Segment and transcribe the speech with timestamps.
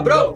[0.00, 0.34] cabrão!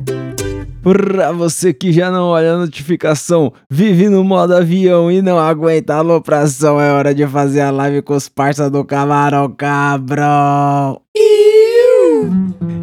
[0.83, 5.95] Pra você que já não olha a notificação, vive no modo avião e não aguenta
[5.95, 11.01] a alopração, é hora de fazer a live com os parça do camarão cabrão.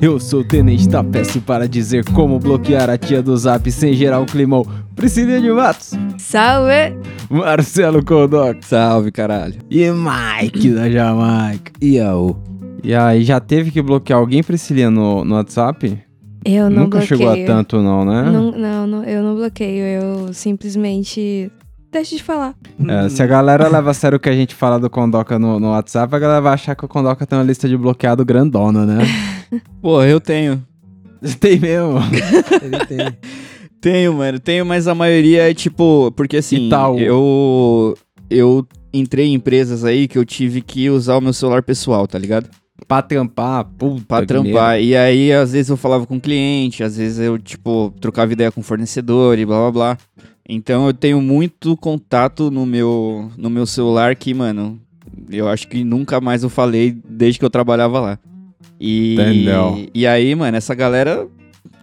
[0.01, 3.93] Eu sou o Tenente da Peço para dizer como bloquear a tia do Zap sem
[3.93, 4.65] gerar um climão.
[4.95, 6.97] Priscilinha de Matos, Salve!
[7.29, 9.55] Marcelo Kodoc Salve, caralho.
[9.69, 11.71] e Mike da Jamaica.
[11.79, 12.41] E ao?
[12.83, 15.99] E aí, já teve que bloquear alguém, Priscilinha, no, no WhatsApp?
[16.43, 17.19] Eu não Nunca bloqueio.
[17.19, 18.23] chegou a tanto, não, né?
[18.23, 21.51] Não, não, não, eu não bloqueio, eu simplesmente
[21.91, 22.55] deixo de falar.
[22.87, 25.59] É, se a galera leva a sério o que a gente fala do Condoca no,
[25.59, 28.85] no WhatsApp, a galera vai achar que o Condoca tem uma lista de bloqueado grandona,
[28.85, 28.99] né?
[29.81, 30.63] Pô, eu tenho.
[31.39, 31.99] tem mesmo.
[32.63, 33.17] Ele tem.
[33.79, 34.39] Tenho, mano.
[34.39, 36.11] Tenho, mas a maioria é tipo.
[36.15, 36.69] Porque assim,
[36.99, 37.97] eu.
[38.29, 42.17] Eu entrei em empresas aí que eu tive que usar o meu celular pessoal, tá
[42.17, 42.49] ligado?
[42.87, 44.81] Pra trampar, puta Pra trampar.
[44.81, 48.51] E aí, às vezes eu falava com o cliente, às vezes eu, tipo, trocava ideia
[48.51, 49.97] com o fornecedor e blá blá blá.
[50.47, 54.79] Então eu tenho muito contato no meu, no meu celular que, mano,
[55.29, 58.19] eu acho que nunca mais eu falei desde que eu trabalhava lá.
[58.79, 59.87] E, Entendeu.
[59.93, 61.27] e aí, mano, essa galera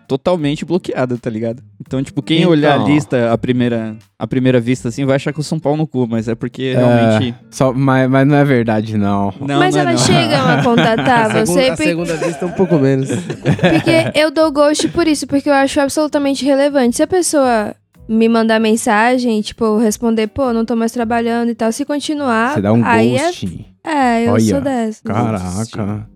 [0.09, 1.63] totalmente bloqueada, tá ligado?
[1.79, 2.51] Então, tipo, quem Então.
[2.51, 5.61] olhar a lista a primeira, a primeira vista assim vai achar que eu sou um
[5.61, 7.35] pau no cu, mas é porque É, realmente.
[7.51, 9.33] só, mas, mas não é verdade, não.
[9.41, 10.15] Não, Mas não é elas não.
[10.15, 13.09] chegam a contatar a você segunda, a por- segunda vista um pouco menos.
[13.11, 16.97] porque eu dou ghost por isso, porque eu acho absolutamente relevante.
[16.97, 17.75] Se a pessoa
[18.09, 22.63] me mandar mensagem, tipo, responder, pô, não tô mais trabalhando e tal, se continuar, Você
[22.63, 23.67] dá um aí é- ghost.
[23.87, 25.03] é, eu Olha, sou dessa.
[25.05, 26.09] Caraca.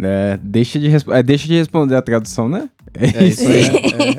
[0.00, 2.68] É, deixa, de é, deixa de responder a tradução, né?
[2.94, 3.62] É isso aí.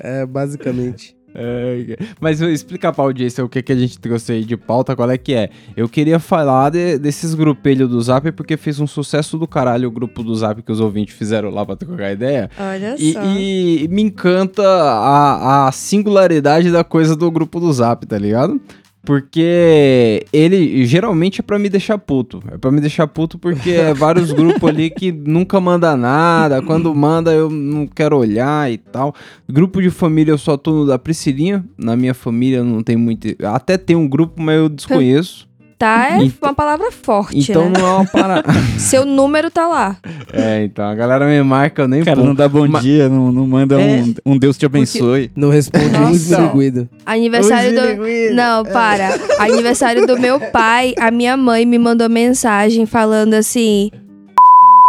[0.03, 1.15] É, é, basicamente.
[1.35, 5.09] É, mas explicar pra audiência o que, que a gente trouxe aí de pauta, qual
[5.09, 5.49] é que é.
[5.75, 9.91] Eu queria falar de- desses grupelhos do Zap, porque fez um sucesso do caralho o
[9.91, 12.51] grupo do Zap que os ouvintes fizeram lá pra trocar ideia.
[12.59, 13.19] Olha E, só.
[13.23, 18.61] e me encanta a, a singularidade da coisa do grupo do Zap, tá ligado?
[19.05, 22.41] Porque ele geralmente é pra me deixar puto.
[22.49, 26.61] É pra me deixar puto porque é vários grupos ali que nunca manda nada.
[26.61, 29.13] Quando manda eu não quero olhar e tal.
[29.47, 31.65] Grupo de família eu só tô no da Priscilinha.
[31.77, 33.27] Na minha família não tem muito.
[33.43, 35.47] Até tem um grupo, mas eu desconheço.
[35.77, 37.79] Tá é Então- uma palavra forte, Então né?
[37.79, 38.43] não é uma parada.
[38.79, 39.97] Seu número tá lá.
[40.31, 42.25] é, então a galera me marca, eu nem Cara, vou.
[42.25, 44.01] não dá bom Ma- dia, não, não manda É.
[44.01, 45.29] um, um Deus te abençoe.
[45.35, 46.87] Não responde um esmirguido.
[47.05, 48.35] Aniversário do.
[48.35, 49.09] Não, para.
[49.39, 53.89] Aniversário do meu pai, a minha mãe me mandou mensagem falando assim.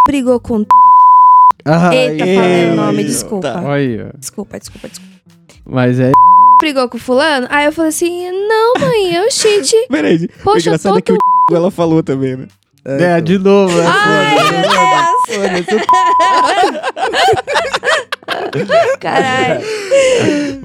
[0.07, 0.65] Brigou com.
[1.91, 3.53] Eita, falei o nome, desculpa.
[4.19, 5.13] Desculpa, desculpa, desculpa.
[5.65, 6.11] mas é
[6.65, 7.45] Brigou com fulano?
[7.51, 9.71] Aí eu falei assim: não, mãe, eu cheat.
[9.87, 10.97] Peraí, o Poxa, engraçado todo.
[10.97, 11.17] é que o
[11.55, 12.47] ela falou também, né?
[12.83, 13.85] É, de novo, né?
[13.87, 15.83] Ai, meu Deus.
[18.99, 19.61] Caralho.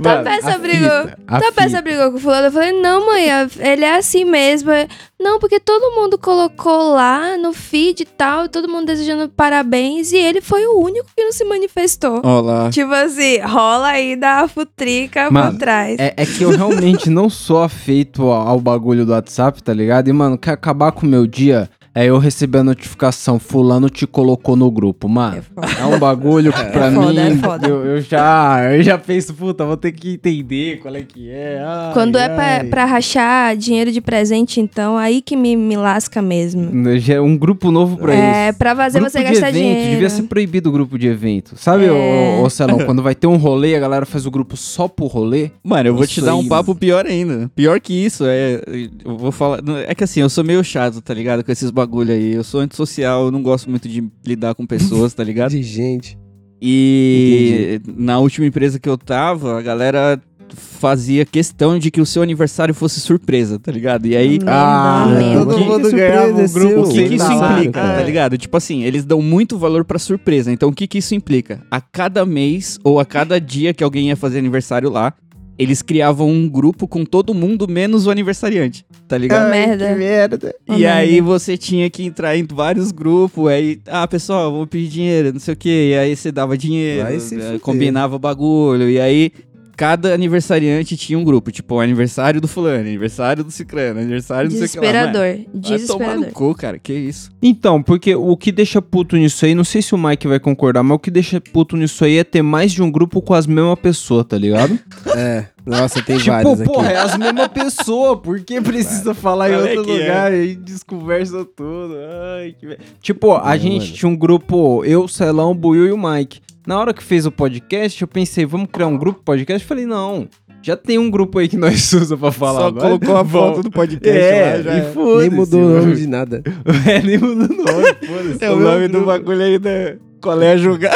[0.03, 0.89] Tá Mano, peça brigou.
[1.03, 1.53] fita, a Tá fita.
[1.63, 2.47] peça brigou com o fulano.
[2.47, 4.71] Eu falei, não, mãe, a- ele é assim mesmo.
[4.71, 4.87] É,
[5.23, 10.17] Não, porque todo mundo colocou lá no feed e tal, todo mundo desejando parabéns, e
[10.17, 12.23] ele foi o único que não se manifestou.
[12.25, 12.71] Ó lá.
[12.71, 15.99] Tipo assim, rola aí da futrica Mano, por trás.
[15.99, 20.09] É, é que eu realmente não sou afeito ao, ao bagulho do WhatsApp, tá ligado?
[20.09, 21.69] E, mano, quer acabar com o meu dia?
[21.93, 25.43] É eu receber a notificação, fulano te colocou no grupo, mano.
[25.79, 25.83] É.
[25.83, 27.67] É um bagulho que pra foda, mim, é foda.
[27.69, 31.61] Eu, eu já, eu já penso, puta, vou ter que entender qual é que é.
[31.65, 32.65] ai, Quando é pra, ai.
[32.65, 36.71] pra rachar dinheiro de presente, então, aí que me, me lasca mesmo.
[37.01, 38.59] Já é um grupo novo pra É, isso.
[38.59, 39.91] pra fazer grupo você de gastar evento, dinheiro.
[39.91, 41.55] devia ser proibido o grupo de evento.
[41.57, 41.91] Sabe, É.
[41.91, 45.07] ô, ô Celão, quando vai ter um rolê, a galera faz o grupo só pro
[45.07, 45.51] rolê?
[45.65, 47.51] Mano, eu vou te dar um aí, papo pior ainda.
[47.57, 48.61] Pior que isso, é.
[49.05, 49.59] Eu vou falar.
[49.89, 51.43] É que assim, eu sou meio chato, tá ligado?
[51.43, 52.35] Com esses bagulho aí.
[52.35, 55.51] Eu sou antissocial, eu não gosto muito de lidar com pessoas, tá ligado?
[55.57, 56.19] De gente.
[56.63, 60.21] E na última empresa que eu tava, a galera
[60.55, 64.07] fazia questão de que o seu aniversário fosse surpresa, tá ligado?
[64.07, 64.39] E aí.
[64.47, 66.81] Ah, Ah, todo mundo ganhava um grupo?
[66.83, 67.99] O que, que isso salário, implica, cara.
[67.99, 68.37] tá ligado?
[68.39, 70.53] Tipo assim, eles dão muito valor pra surpresa.
[70.53, 71.63] Então, o que que isso implica?
[71.71, 75.15] A cada mês ou a cada dia que alguém ia fazer aniversário lá,
[75.63, 79.45] eles criavam um grupo com todo mundo menos o aniversariante, tá ligado?
[79.45, 79.89] Ai, merda.
[79.89, 80.55] Que merda.
[80.67, 81.27] Uma E aí merda.
[81.27, 85.53] você tinha que entrar em vários grupos, aí, ah, pessoal, vou pedir dinheiro, não sei
[85.53, 87.61] o quê, e aí você dava dinheiro, fuder.
[87.61, 89.33] combinava o bagulho, e aí
[89.81, 94.55] cada aniversariante tinha um grupo, tipo, o aniversário do fulano, aniversário do ciclano, aniversário do
[94.55, 94.83] sei o que lá.
[94.93, 95.23] Mano, Desesperador.
[95.23, 96.33] Vai tomar no Desesperador.
[96.33, 97.31] cu, cara, que isso.
[97.43, 100.83] Então, porque o que deixa puto nisso aí, não sei se o Mike vai concordar,
[100.83, 103.47] mas o que deixa puto nisso aí é ter mais de um grupo com as
[103.47, 104.79] mesmas pessoas, tá ligado?
[105.17, 105.47] É.
[105.67, 106.71] Nossa, tem tipo, vários aqui.
[106.71, 109.99] porra, é as mesmas pessoas, por que precisa falar em Qual é outro é?
[109.99, 110.33] lugar?
[110.33, 111.95] Aí desconversa tudo.
[112.37, 112.79] Ai, que...
[113.03, 113.93] Tipo, a Não, gente mano.
[113.95, 116.41] tinha um grupo, eu, Celão, Buiu e o Mike.
[116.67, 119.67] Na hora que fez o podcast, eu pensei, vamos criar um grupo podcast?
[119.67, 120.29] Falei, não.
[120.63, 122.61] Já tem um grupo aí que nós usamos pra falar.
[122.61, 122.99] Só agora.
[122.99, 124.79] colocou a foto do podcast É, lá, já.
[124.79, 125.29] e foda-se.
[125.29, 126.43] Nem mudou o nome de nada.
[126.87, 128.45] É, nem mudou o nome, foda-se.
[128.45, 130.95] É o nome do bagulho aí da colégio jogar.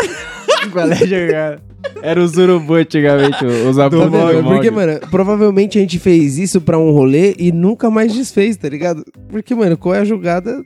[0.70, 1.60] Qual é jogar?
[2.02, 4.44] Era os urubu antigamente, os vendo?
[4.44, 8.68] Porque, mano, provavelmente a gente fez isso pra um rolê e nunca mais desfez, tá
[8.68, 9.04] ligado?
[9.28, 10.62] Porque, mano, qual é a jogada?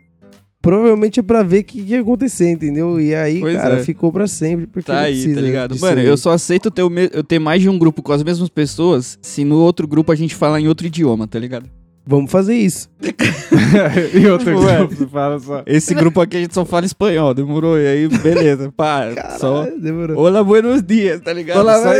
[0.60, 3.00] Provavelmente é pra ver o que, que ia acontecer, entendeu?
[3.00, 3.82] E aí, Pois cara, é.
[3.84, 4.66] ficou pra sempre.
[4.66, 5.78] Porque Tá aí, tá ligado?
[5.78, 8.22] Mano, eu só aceito ter, o me- eu ter mais de um grupo com as
[8.24, 11.66] mesmas pessoas se no outro grupo a gente falar em outro idioma, tá ligado?
[12.04, 12.88] Vamos fazer isso.
[14.14, 14.78] e outro Tipo, é.
[14.78, 15.62] grupo, fala só.
[15.66, 17.78] Esse grupo aqui a gente só fala espanhol, demorou?
[17.78, 19.08] E aí, beleza, pá,
[19.38, 19.62] só...
[19.64, 20.18] Caralho, demorou.
[20.18, 21.60] Olá, buenos dias, tá ligado?
[21.60, 21.92] Olá, Só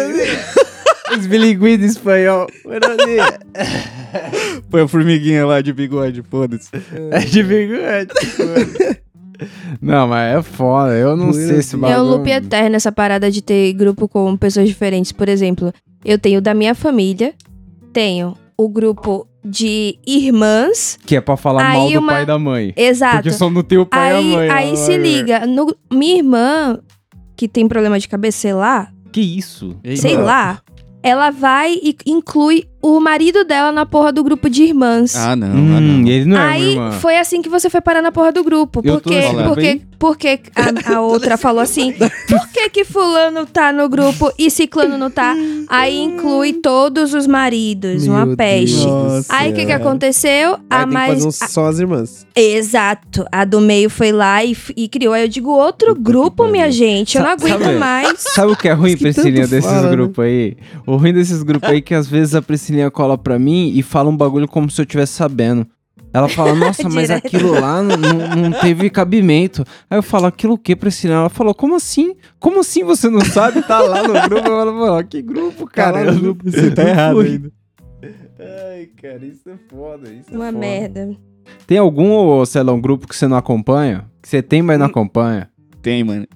[1.17, 2.47] Os bilíngues de espanhol.
[4.71, 6.71] Põe a formiguinha lá de bigode, foda-se.
[7.11, 8.09] É de bigode.
[9.81, 10.93] Não, mas é foda.
[10.95, 11.75] Eu não Buenos sei se dias.
[11.75, 15.13] É um bagulho- loop eterno essa parada de ter grupo com pessoas diferentes.
[15.13, 15.73] Por exemplo,
[16.05, 17.35] eu tenho da minha família,
[17.93, 20.99] tenho o grupo de irmãs.
[21.07, 22.73] Que é pra falar Aí mal do uma- pai e da mãe.
[22.77, 23.17] Exato.
[23.19, 24.51] Porque só não tem o pai Aí, e a mãe.
[24.51, 26.79] aí se liga, no- minha irmã,
[27.37, 29.77] que tem problema de cabeça, sei lá, Que isso?
[29.97, 30.61] sei lá,
[31.03, 35.15] ela vai e inclui o marido dela na porra do grupo de irmãs.
[35.17, 36.09] Ah, não, ah, Hum, não.
[36.09, 36.93] ele não é Aí uma irmã.
[36.93, 38.81] foi assim que você foi parar na porra do grupo.
[38.85, 43.89] Eu Porque, porque, porque a, a outra falou assim: por que que fulano tá no
[43.89, 45.35] grupo e ciclano não tá?
[45.69, 48.85] Aí inclui todos os maridos, uma Meu peste.
[48.87, 50.55] Deus Aí o que, que aconteceu?
[50.55, 51.13] Aí A tem que mais.
[51.15, 52.27] fazer uns- só as irmãs.
[52.35, 53.25] Exato.
[53.33, 55.13] A do meio foi lá e, e criou.
[55.15, 57.17] Aí eu digo, outro grupo, minha gente.
[57.17, 58.15] Eu não aguento sabe- mais.
[58.19, 59.91] Sabe o que é ruim, Priscilinha, desses né?
[59.91, 60.57] grupos aí?
[60.87, 63.83] O ruim desses grupos aí é que às vezes a Priscilinha cola pra mim e
[63.83, 65.67] fala um bagulho como se eu tivesse sabendo.
[66.13, 69.65] Ela fala, nossa, mas aquilo lá não, não- teve cabimento.
[69.91, 71.19] Aí eu falo, aquilo o que, Priscilinha?
[71.19, 72.15] Ela falou, como assim?
[72.39, 73.63] Como assim você não sabe?
[73.63, 74.49] Tá lá no grupo.
[74.49, 76.03] Eu falo, "Mano, que grupo, cara?
[76.05, 77.53] lá Eu Você tá errado fui." ainda.
[78.41, 80.59] Ai, cara, isso é foda, isso é Uma foda.
[80.59, 81.17] merda.
[81.67, 84.05] Tem algum, ô, Celão, grupo que você não acompanha?
[84.23, 85.51] Que você tem, mas não acompanha?
[85.83, 86.27] Tem, mano.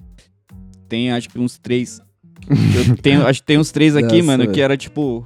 [0.89, 2.01] Tem acho que uns três.
[2.49, 4.53] Eu tenho, acho que tem uns três aqui, Nossa, mano, velho.
[4.53, 5.25] que era tipo.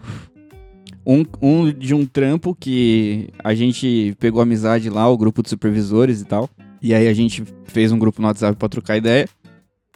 [1.09, 6.19] Um, um de um trampo que a gente pegou amizade lá, o grupo de supervisores
[6.19, 6.49] e tal.
[6.81, 9.25] E aí a gente fez um grupo no WhatsApp pra trocar ideia.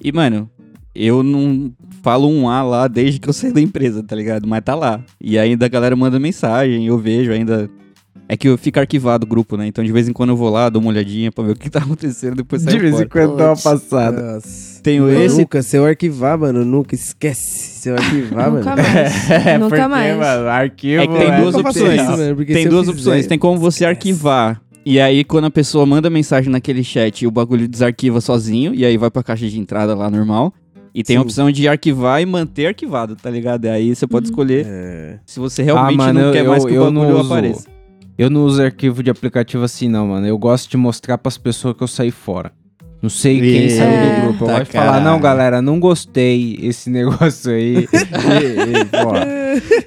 [0.02, 0.50] E, mano,
[0.96, 4.48] eu não falo um A lá desde que eu saí da empresa, tá ligado?
[4.48, 5.04] Mas tá lá.
[5.20, 7.70] E ainda a galera manda mensagem, eu vejo ainda.
[8.34, 9.68] É que eu fico arquivado o grupo, né?
[9.68, 11.70] Então de vez em quando eu vou lá, dou uma olhadinha pra ver o que
[11.70, 13.06] tá acontecendo, depois saio De vez fora.
[13.06, 14.34] em quando dá uma passada.
[14.36, 14.82] Nossa.
[14.82, 17.82] Tenho Mano, esse, Nunca, se eu arquivar, mano, nunca esquece.
[17.82, 18.58] Se eu arquivar, mano.
[18.60, 19.30] Nunca mais.
[19.30, 20.18] É, Nunca porque, mais.
[20.18, 22.02] mano, arquivo É que tem é duas opções.
[22.02, 23.28] isso, mano, tem eu duas fizer- opções.
[23.28, 23.90] Tem como você esquece.
[23.90, 24.62] arquivar.
[24.86, 28.74] E aí, quando a pessoa manda mensagem naquele chat, o bagulho desarquiva sozinho.
[28.74, 30.54] E aí vai pra caixa de entrada lá normal.
[30.96, 31.26] E tem a Sim.
[31.26, 33.66] opção de arquivar e manter arquivado, tá ligado?
[33.66, 35.20] E aí você pode escolher É.
[35.26, 37.68] se você realmente Ah, mano, não quer eu- mais que eu o bagulho apareça.
[38.22, 40.28] Eu não uso arquivo de aplicativo assim, não, mano.
[40.28, 42.52] Eu gosto de mostrar pras pessoas que eu saí fora.
[43.02, 44.44] Não sei quem Eita, saiu do grupo.
[44.44, 47.88] Eu tá gosto de falar, não, galera, não gostei esse negócio aí.
[47.88, 47.90] e.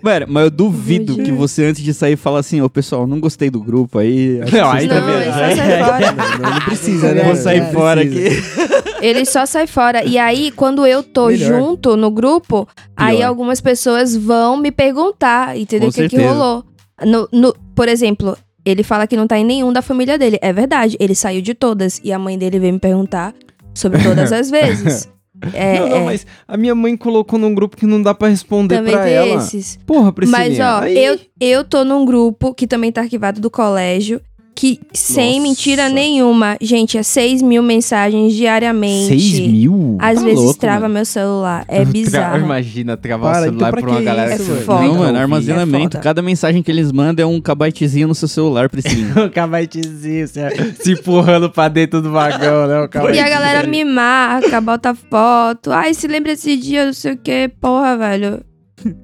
[0.02, 3.50] Mano, mas eu duvido que você, antes de sair, fala assim: Ô pessoal, não gostei
[3.50, 4.40] do grupo aí.
[4.52, 5.32] Não, aí Não, tá ele vendo?
[5.32, 6.12] só sai fora.
[6.42, 7.22] Não, não precisa, né?
[7.22, 8.64] Vou sair Não fora precisa.
[8.64, 9.06] aqui.
[9.06, 10.04] Ele só sai fora.
[10.04, 11.46] E aí, quando eu tô Melhor.
[11.60, 13.28] junto no grupo, aí Pior.
[13.28, 15.88] algumas pessoas vão me perguntar, entendeu?
[15.88, 16.64] O que, que rolou.
[17.04, 20.38] No, no- por exemplo, ele fala que não tá em nenhum da família dele.
[20.40, 22.00] É verdade, ele saiu de todas.
[22.04, 23.34] E a mãe dele veio me perguntar
[23.74, 25.08] sobre todas as vezes.
[25.52, 28.28] É, não, não, é, mas a minha mãe colocou num grupo que não dá pra
[28.28, 29.36] responder também pra ela.
[29.36, 29.78] esses.
[29.84, 30.48] Porra, Priscilinha.
[30.48, 34.20] Mas, ó, aí- eu, eu tô num grupo que também tá arquivado do colégio.
[34.56, 35.42] Que, sem Nossa.
[35.48, 39.08] mentira nenhuma, gente, é 6 mil mensagens diariamente.
[39.08, 39.96] 6 mil?
[40.00, 40.94] Às Tá vezes louco, trava mano.
[40.94, 41.64] meu celular.
[41.66, 42.38] É Tra- bizarro.
[42.38, 44.58] Imagina travar Para, o celular então pra pra uma que galera isso, que velho?
[44.60, 44.82] você foda.
[44.86, 45.96] Não, mano, armazenamento.
[45.96, 46.04] É foda.
[46.04, 49.24] Cada mensagem que eles mandam é um kbytezinho no seu celular, Priscilinha.
[49.26, 50.40] O cabaitezinho se,
[50.80, 52.78] se empurrando pra dentro do vagão, né?
[52.78, 53.28] O E a cabaitezinho.
[53.30, 55.72] galera me marca, bota foto.
[55.72, 57.50] Ai, se lembra desse dia, não sei o que.
[57.60, 58.40] Porra, velho.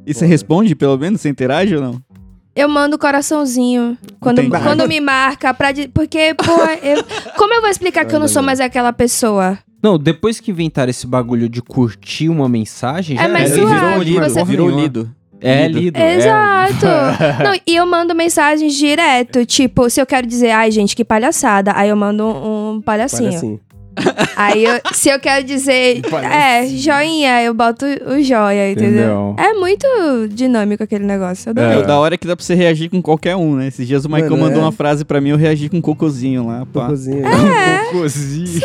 [0.07, 1.21] E você responde, pelo menos?
[1.21, 2.00] Você interage ou não?
[2.54, 3.97] Eu mando coraçãozinho.
[4.19, 4.62] Quando, Entendi.
[4.62, 5.73] quando me marca pra.
[5.73, 7.04] di- Porque, porra, eu-
[7.37, 9.59] como eu vou explicar que eu não sou mais aquela pessoa?
[9.83, 13.49] Não, depois que inventaram esse bagulho de curtir uma mensagem, É, já era.
[13.49, 14.83] suave, virou lido, você- Virou nenhuma.
[14.83, 15.11] lido.
[15.42, 15.78] É Lido.
[15.80, 15.97] lido.
[15.97, 16.16] é.
[16.16, 16.87] Exato.
[17.42, 19.47] Não, e eu mando mensagens direto.
[19.47, 21.73] Tipo, se eu quero dizer, ai, gente, que palhaçada.
[21.75, 23.30] Aí eu mando um, um palhacinho.
[23.30, 23.61] Para assim.
[24.37, 26.00] Aí, eu- se eu quero dizer,
[26.32, 28.90] é, joinha, eu boto o joia, entendeu?
[28.90, 29.37] Entendeu?
[29.38, 29.87] É muito
[30.30, 31.52] dinâmico aquele negócio.
[31.54, 31.62] Eu.
[31.62, 33.66] É, o da hora é que dá pra você reagir com qualquer um, né?
[33.68, 34.64] Esses dias o Michael Mano, mandou é.
[34.64, 36.82] uma frase pra mim, eu reagi com um cocôzinho lá, pá.
[36.82, 37.26] Cocôzinho.
[37.26, 37.85] É.
[37.90, 38.61] Cocôzinho.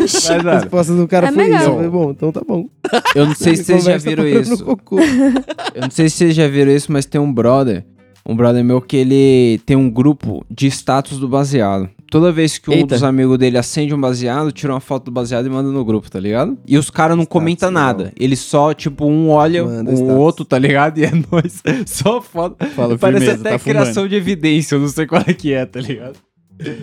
[0.00, 1.60] Mas, A resposta do cara É foi melhor.
[1.60, 1.68] isso.
[1.70, 2.66] Eu falei, bom, então tá bom.
[3.14, 4.64] eu não sei se vocês já viram isso.
[4.64, 4.98] cocô.
[5.00, 7.84] Eu não sei se vocês já viram isso, mas tem um brother,
[8.26, 11.88] um brother meu que ele tem um grupo de status do baseado.
[12.14, 12.94] Toda vez que um Eita.
[12.94, 16.08] dos amigos dele acende um baseado, tira uma foto do baseado e manda no grupo,
[16.08, 16.56] tá ligado?
[16.64, 18.12] E os caras não comentam nada.
[18.16, 20.14] Eles só, tipo, um olha Manda o status.
[20.14, 20.96] outro, tá ligado?
[20.98, 21.60] E é nóis.
[21.84, 22.64] Só foto.
[22.66, 25.66] Fala Parece firmeza, até tá criação de evidência, eu não sei qual é que é,
[25.66, 26.14] tá ligado?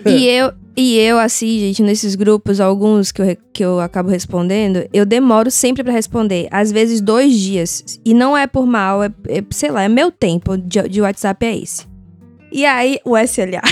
[0.04, 4.86] E eu, e eu, assim, gente, nesses grupos, alguns que eu, que eu acabo respondendo,
[4.92, 6.46] eu demoro sempre pra responder.
[6.50, 7.98] Às vezes dois dias.
[8.04, 11.46] E não é por mal, é, é, sei lá, é meu tempo de, de WhatsApp
[11.46, 11.90] é esse.
[12.52, 13.62] E aí, o SLA.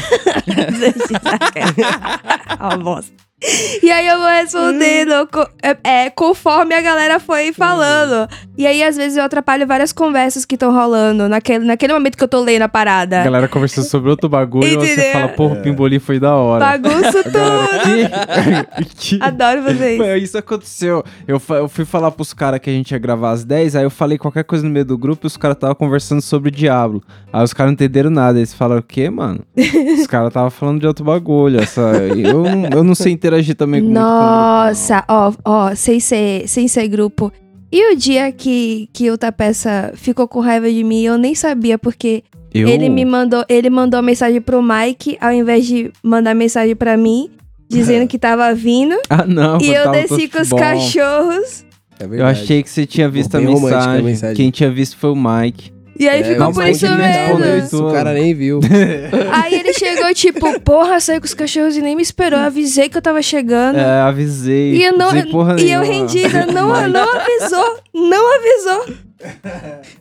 [2.61, 3.30] Ó, bosta.
[3.83, 8.29] E aí eu vou respondendo co- é, é, conforme a galera foi falando.
[8.59, 12.23] E aí, às vezes, eu atrapalho várias conversas que estão rolando naquele, naquele momento que
[12.23, 13.23] eu tô lendo a parada.
[13.23, 16.65] A galera conversando sobre outro bagulho e você fala, porra, o pimbolim foi da hora.
[16.65, 18.85] Bagunço tudo.
[18.85, 18.85] que-
[19.17, 20.05] que- Adoro fazer isso.
[20.05, 21.03] Foi, isso aconteceu.
[21.27, 23.91] Eu, eu fui falar pros caras que a gente ia gravar às 10, aí eu
[23.91, 27.03] falei qualquer coisa no meio do grupo e os caras estavam conversando sobre o Diablo.
[27.33, 28.39] Aí os caras não entenderam nada.
[28.39, 29.41] Eles falaram, o quê, mano?
[29.57, 31.61] os caras estavam falando de outro bagulho.
[31.61, 31.81] Essa...
[31.81, 34.01] Eu, não- eu não sei interagir também com não.
[34.03, 37.33] Nossa, ó, ó, sem ser, sem ser grupo.
[37.73, 41.79] E o dia que, que o Tapeça ficou com raiva de mim, eu nem sabia,
[41.79, 42.69] porque Eu...
[42.69, 47.31] ele me mandou, ele mandou mensagem pro Mike, ao invés de mandar mensagem pra mim,
[47.69, 48.97] dizendo que tava vindo.
[49.09, 49.61] Ah, não.
[49.61, 50.57] e eu desci com os bom.
[50.57, 51.65] cachorros.
[52.01, 54.05] É Eu achei que você tinha visto a Bem romântica a mensagem.
[54.05, 54.37] mensagem.
[54.37, 55.71] Quem tinha visto foi o Mike.
[56.01, 57.45] E aí É, ficou por isso mesmo.
[57.59, 57.87] isso.
[57.87, 58.59] O cara nem viu.
[59.35, 62.41] Aí ele chegou, tipo, porra, saiu com os cachorros e nem me esperou.
[62.41, 63.77] Eu avisei que eu tava chegando.
[63.77, 64.77] É, avisei.
[64.77, 65.11] E eu, não,
[65.59, 68.95] e eu rendida, não, não avisou, não avisou.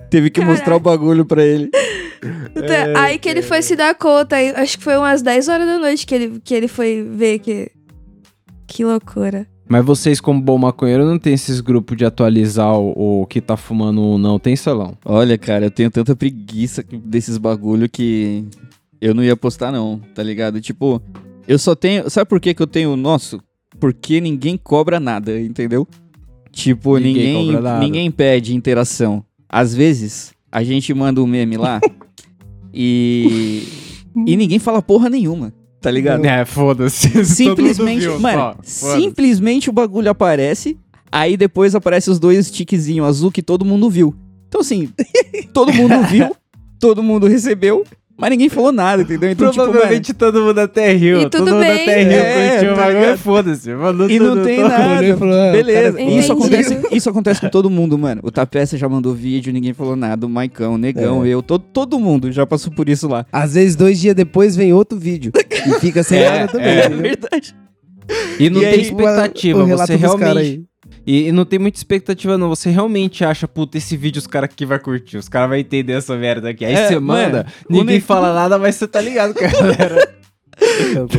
[0.09, 1.69] Teve que mostrar o bagulho pra ele.
[2.55, 5.67] Então, aí que ele foi se dar conta, aí, acho que foi umas 10 horas
[5.67, 7.69] da noite que ele, que ele foi ver que.
[8.65, 9.45] Que loucura.
[9.69, 13.55] Mas vocês, como bom maconheiro, não tem esses grupos de atualizar o, o que tá
[13.55, 14.97] fumando ou não, tem, Salão?
[15.05, 18.45] Olha, cara, eu tenho tanta preguiça desses bagulho que
[18.99, 20.59] eu não ia postar não, tá ligado?
[20.59, 20.99] Tipo,
[21.47, 22.09] eu só tenho...
[22.09, 23.39] Sabe por que que eu tenho o nosso?
[23.79, 25.87] Porque ninguém cobra nada, entendeu?
[26.51, 29.23] Tipo, Ninguém ninguém, ninguém pede interação.
[29.47, 31.79] Às vezes, a gente manda um meme lá
[32.73, 33.67] e...
[34.25, 36.25] E ninguém fala porra nenhuma, tá ligado?
[36.25, 37.23] É, foda-se.
[37.25, 38.95] Simplesmente, viu, mano, só.
[38.95, 40.77] Simplesmente o bagulho aparece,
[41.11, 44.13] aí depois aparece os dois tiquezinhos azul que todo mundo viu.
[44.47, 44.89] Então assim,
[45.53, 46.35] todo mundo viu,
[46.79, 47.83] todo mundo recebeu,
[48.17, 49.31] mas ninguém falou nada, entendeu?
[49.31, 51.21] Então tipo, mano, Provavelmente todo mundo até riu.
[51.21, 51.81] E todo tudo mundo bem.
[51.83, 53.17] até riu, É, curtiu o tá bagulho, ligado?
[53.19, 53.69] foda-se.
[53.69, 55.05] E não tudo, tem nada.
[55.07, 56.19] E falou, ah, Beleza, cara Entendi.
[56.19, 58.19] isso acontece, isso acontece com todo mundo, mano.
[58.21, 60.25] O Tapeça já mandou vídeo, ninguém falou nada.
[60.25, 61.29] O Maicão, o Negão, É.
[61.29, 63.25] eu, todo, todo mundo já passou por isso lá.
[63.31, 65.31] Às vezes, dois dias depois, vem outro vídeo.
[65.67, 66.67] E fica sem É, nada também.
[66.67, 66.85] é.
[66.85, 67.55] É verdade.
[68.39, 70.37] E não E tem aí, expectativa, o relato você realmente...
[70.37, 70.63] aí.
[71.05, 72.49] E, e não tem muita expectativa, não.
[72.49, 75.17] Você realmente acha, puta, esse vídeo os caras aqui vai curtir.
[75.17, 76.65] Os caras vão entender essa merda aqui.
[76.65, 80.13] Aí É, você manda, o ninguém fala nada, mas você tá ligado com a galera.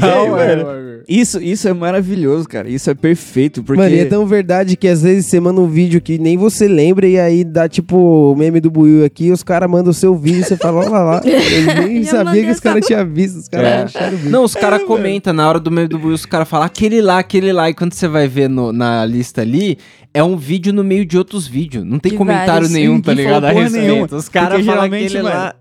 [0.01, 1.01] Não, é.
[1.09, 2.69] Isso, isso é maravilhoso, cara.
[2.69, 3.81] Isso é perfeito, porque...
[3.83, 6.69] Mano, e é tão verdade que às vezes você manda um vídeo que nem você
[6.69, 7.97] lembra e aí dá tipo
[8.33, 10.91] o meme do Buiu aqui, os caras mandam o seu vídeo e você fala, olha
[10.91, 11.23] lá.
[11.25, 13.83] Eu nem sabia que os caras tinham visto, os caras É.
[13.83, 14.31] acharam o vídeo.
[14.31, 17.19] Não, os caras comentam na hora do meio do Buiu, os caras falam aquele lá,
[17.19, 17.69] aquele lá.
[17.71, 19.79] E quando você vai ver no- na lista ali,
[20.13, 21.85] é um vídeo no meio de outros vídeos.
[21.85, 22.71] Não tem De comentário vários.
[22.71, 23.45] nenhum, tá ligado?
[23.45, 23.87] A respeito.
[23.87, 24.09] nenhuma.
[24.11, 25.55] Os caras falam aquele mano, lá.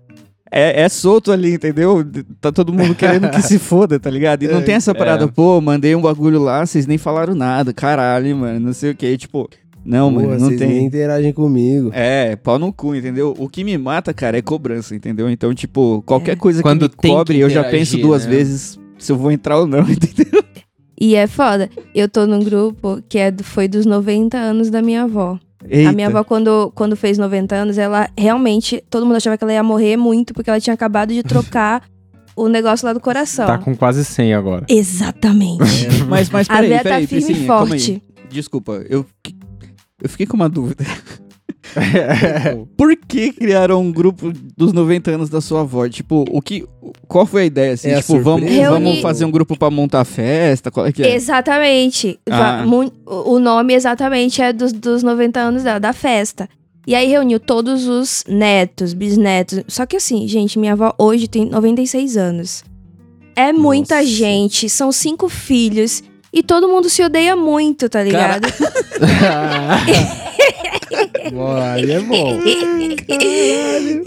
[0.50, 2.04] É, é solto ali, entendeu?
[2.40, 4.42] Tá todo mundo querendo que se foda, tá ligado?
[4.42, 5.28] E não tem essa parada, é.
[5.28, 9.16] pô, mandei um bagulho lá, vocês nem falaram nada, caralho, mano, não sei o que.
[9.16, 9.48] Tipo,
[9.84, 10.68] não, Pô, mano, não vocês tem.
[10.68, 11.90] nem interagem comigo.
[11.94, 13.34] É, pau no cu, entendeu?
[13.38, 15.30] O que me mata, cara, é cobrança, entendeu?
[15.30, 16.36] Então, tipo, qualquer É.
[16.36, 18.30] coisa Quando que me tem que cobre, eu já penso duas né?
[18.32, 20.42] vezes se eu vou entrar ou não, entendeu?
[21.00, 21.70] E é foda.
[21.94, 25.38] Eu tô num grupo que é, do- foi dos 90 anos da minha avó.
[25.86, 28.82] A minha avó, quando, quando fez 90 anos, ela realmente.
[28.88, 31.82] Todo mundo achava que ela ia morrer muito, porque ela tinha acabado de trocar
[32.34, 33.46] o negócio lá do coração.
[33.46, 34.64] Tá com quase 100 agora.
[34.68, 35.88] Exatamente.
[36.08, 38.02] Mas, mas A peraí, véia tá peraí, firme e forte.
[38.28, 39.04] Desculpa, eu,
[40.02, 40.84] eu fiquei com uma dúvida.
[42.76, 45.88] Por que criaram um grupo dos 90 anos da sua avó?
[45.88, 46.66] Tipo, o que.
[47.08, 47.72] Qual foi a ideia?
[47.74, 48.70] Assim, É a tipo, vamos, surpresa?
[48.70, 50.70] vamos fazer um grupo pra montar festa?
[50.70, 51.14] Qual é que é?
[51.14, 52.18] Exatamente.
[52.28, 52.64] Ah.
[53.06, 56.48] O nome exatamente é dos, dos 90 anos dela, da festa.
[56.86, 59.62] E aí reuniu todos os netos, bisnetos.
[59.68, 62.64] Só que assim, gente, minha avó hoje tem 96 anos.
[63.36, 64.06] É muita Nossa.
[64.06, 66.02] gente, são cinco filhos.
[66.32, 68.46] e todo mundo se odeia muito, tá ligado?
[71.30, 72.40] Boa, aí é bom.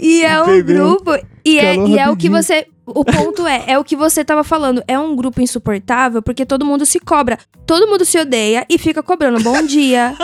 [0.00, 0.88] e é um Entendeu?
[0.88, 1.10] grupo.
[1.44, 2.66] E é, e é o que você.
[2.86, 4.82] O ponto é, é o que você tava falando.
[4.88, 7.38] É um grupo insuportável porque todo mundo se cobra.
[7.66, 10.14] Todo mundo se odeia e fica cobrando bom dia,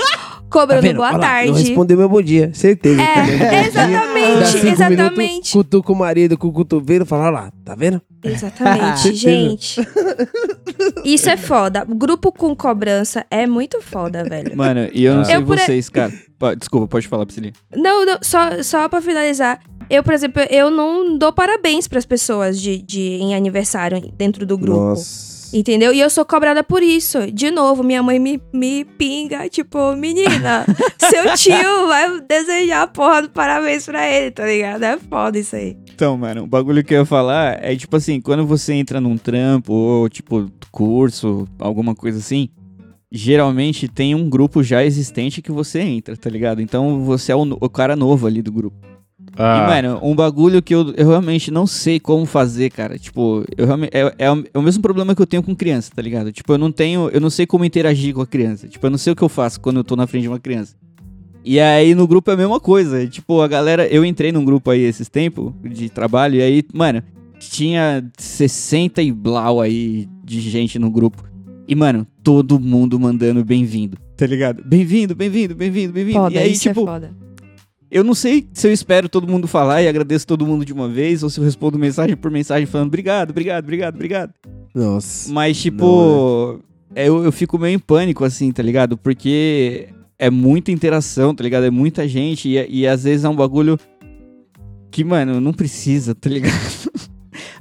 [0.50, 0.96] cobrando vendo?
[0.96, 1.48] boa Olha lá, tarde.
[1.52, 3.00] Não respondeu meu bom dia, certeza.
[3.00, 5.18] É, Tá exatamente, cinco exatamente.
[5.28, 8.00] Minutos, cutuca o marido com o cotovelo fala, olha lá, tá vendo?
[8.22, 9.80] Exatamente, gente.
[11.04, 11.84] Isso é foda.
[11.88, 14.56] Grupo com cobrança é muito foda, velho.
[14.56, 15.24] Mano, e eu não Ah.
[15.24, 16.12] sei Eu por- vocês, cara.
[16.38, 17.52] Pa- Desculpa, pode falar, Priscilinha.
[17.74, 19.60] Não, não, só, só pra finalizar.
[19.88, 24.56] Eu, por exemplo, eu não dou parabéns pras pessoas de, de, em aniversário dentro do
[24.56, 24.78] grupo.
[24.78, 25.39] Nossa.
[25.52, 25.92] Entendeu?
[25.92, 27.30] E eu sou cobrada por isso.
[27.32, 30.64] De novo, minha mãe me, me pinga, tipo, menina,
[30.98, 34.82] seu tio vai desejar a porra do parabéns pra ele, tá ligado?
[34.84, 35.76] É foda isso aí.
[35.92, 39.16] Então, mano, o bagulho que eu ia falar é tipo assim, quando você entra num
[39.16, 42.48] trampo ou tipo curso, alguma coisa assim,
[43.10, 46.62] geralmente tem um grupo já existente que você entra, tá ligado?
[46.62, 48.89] Então você é o, o cara novo ali do grupo.
[49.36, 52.98] Ah, E, mano, um bagulho que eu, eu realmente não sei como fazer, cara.
[52.98, 53.90] Tipo, eu realmente.
[53.94, 56.32] É, é o, é o mesmo problema que eu tenho com criança, tá ligado?
[56.32, 57.08] Tipo, eu não tenho.
[57.10, 58.68] Eu não sei como interagir com a criança.
[58.68, 60.40] Tipo, eu não sei o que eu faço quando eu tô na frente de uma
[60.40, 60.74] criança.
[61.44, 63.06] E aí no grupo é a mesma coisa.
[63.06, 63.86] Tipo, a galera.
[63.86, 66.36] Eu entrei num grupo aí esses tempos de trabalho.
[66.36, 67.02] E aí, mano,
[67.38, 71.24] tinha 60 e blau aí de gente no grupo.
[71.66, 74.62] E, mano, todo mundo mandando bem-vindo, tá ligado?
[74.66, 76.30] Bem-vindo, bem-vindo, bem-vindo, bem-vindo.
[76.32, 77.16] E aí, isso tipo, é foda.
[77.90, 80.88] Eu não sei se eu espero todo mundo falar e agradeço todo mundo de uma
[80.88, 84.32] vez, ou se eu respondo mensagem por mensagem falando obrigado, obrigado, obrigado, obrigado.
[84.74, 85.32] Nossa.
[85.32, 86.60] Mas, tipo,
[86.94, 88.96] é, eu, eu fico meio em pânico, assim, tá ligado?
[88.96, 91.64] Porque é muita interação, tá ligado?
[91.64, 93.78] É muita gente e, e às vezes é um bagulho
[94.90, 96.52] que, mano, não precisa, tá ligado?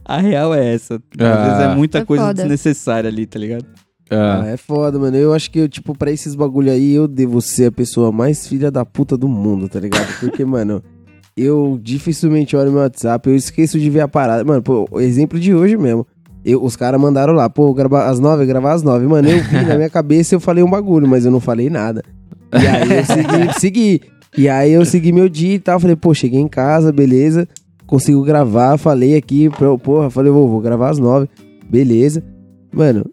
[0.03, 0.95] A real é essa.
[0.95, 1.43] Às Ah.
[1.45, 2.33] vezes é muita É coisa foda.
[2.41, 3.65] desnecessária ali, tá ligado?
[4.09, 5.15] Ah, ah, é foda, mano.
[5.15, 8.47] Eu acho que, eu, tipo, pra esses bagulho aí, eu devo ser a pessoa mais
[8.47, 10.07] filha da puta do mundo, tá ligado?
[10.19, 10.81] Porque, mano,
[11.37, 14.43] eu dificilmente olho meu WhatsApp, eu esqueço de ver a parada.
[14.43, 16.05] Mano, pô, o exemplo de hoje mesmo.
[16.43, 19.05] Eu, os caras mandaram lá, pô, gravar às nove, gravar às nove.
[19.05, 22.03] Mano, eu vi na minha cabeça eu falei um bagulho, mas eu não falei nada.
[22.53, 24.01] E aí eu segui, segui.
[24.38, 25.79] E aí eu segui meu dia e tal.
[25.79, 27.47] Falei, pô, cheguei em casa, beleza.
[27.86, 31.27] Consigo gravar, falei aqui, pô, porra, falei, vou, vou gravar às nove.
[31.69, 32.23] Beleza.
[32.71, 33.05] Mano,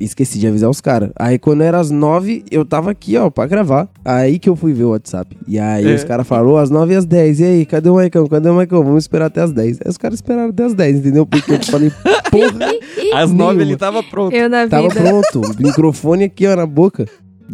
[0.00, 1.10] esqueci de avisar os caras.
[1.16, 3.88] Aí quando era às nove, eu tava aqui, ó, pra gravar.
[4.04, 5.36] Aí que eu fui ver o WhatsApp.
[5.46, 5.94] E aí É.
[5.94, 7.40] os caras falaram, às nove e às dez.
[7.40, 8.26] E aí, cadê o Maicão?
[8.26, 8.82] Cadê o Maicão?
[8.84, 9.78] Vamos esperar até às dez.
[9.84, 11.24] Aí os caras esperaram até às dez, entendeu?
[11.26, 11.90] Porque eu falei,
[12.30, 12.74] porra,
[13.14, 14.34] Às nove ele tava pronto.
[14.34, 15.00] Eu na tava vida.
[15.00, 15.40] pronto.
[15.62, 17.06] Microfone aqui, ó, na boca.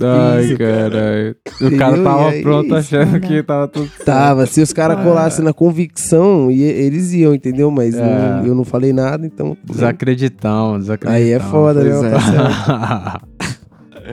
[0.03, 1.37] Ai, caralho.
[1.61, 4.05] O cara tava aí, pronto achando que tava tudo certo.
[4.05, 7.71] Tava, se os caras colassem na convicção, e- eles iam, entendeu?
[7.71, 8.01] Mas É.
[8.03, 9.57] não- eu não falei nada, então.
[9.65, 11.13] Desacreditão, desacreditão.
[11.23, 11.91] Aí é foda, né?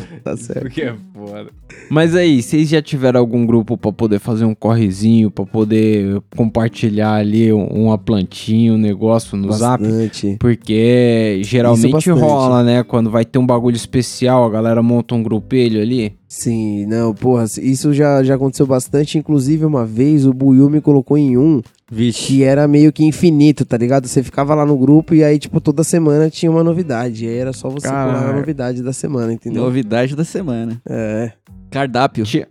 [0.23, 0.62] Tá certo.
[0.62, 1.49] Porque é foda.
[1.89, 7.13] Mas aí, vocês já tiveram algum grupo pra poder fazer um correzinho, pra poder compartilhar
[7.13, 9.81] ali um- uma plantinha, um negócio no zap?
[9.83, 10.36] Bastante.
[10.39, 12.83] Porque geralmente rola, né?
[12.83, 16.16] Quando vai ter um bagulho especial, a galera monta um grupelho ali.
[16.27, 19.17] Sim, não, porra, isso já, já aconteceu bastante.
[19.17, 22.27] Inclusive, uma vez o Buiu me colocou em um Vixe.
[22.27, 24.07] que era meio que infinito, tá ligado?
[24.07, 27.25] Você ficava lá no grupo e aí, tipo, toda semana tinha uma novidade.
[27.25, 29.63] E aí era só você pular a novidade da semana, entendeu?
[29.63, 30.81] Novidade da semana.
[30.85, 31.31] É.
[31.71, 32.25] Cardápio.
[32.25, 32.47] Tinha,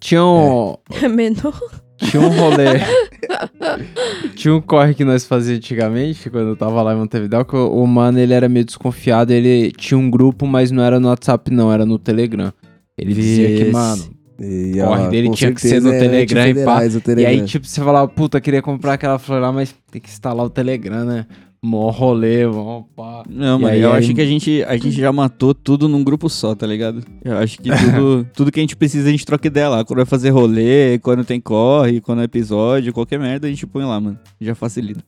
[0.00, 0.74] tinha um.
[1.00, 1.60] É menor.
[1.98, 2.80] Tinha um rolê.
[4.34, 7.82] tinha um corre que nós fazíamos antigamente, quando eu tava lá em Montevideo, que o,
[7.82, 9.32] o mano ele era meio desconfiado.
[9.32, 12.52] Ele tinha um grupo, mas não era no WhatsApp, não, era no Telegram.
[12.98, 14.02] Ele dizia que, mano,
[14.40, 16.60] E, Corre ó, dele tinha que ser no é Telegram e pá.
[16.60, 17.32] antifederais o E Telegram.
[17.32, 20.50] aí, tipo, você falava, puta, queria comprar aquela flor lá, mas tem que instalar o
[20.50, 21.26] Telegram, né?
[21.64, 23.22] Mó rolê, mó pá.
[23.30, 26.28] Não, aí, eu aí- acho que a gente, a gente já matou tudo num grupo
[26.28, 27.04] só, tá ligado?
[27.24, 29.84] Eu acho que tudo, tudo que a gente precisa, a gente troca ideia lá.
[29.84, 33.84] Quando vai fazer rolê, quando tem corre, quando é episódio, qualquer merda, a gente põe
[33.84, 34.18] lá, mano.
[34.40, 35.04] Já facilita.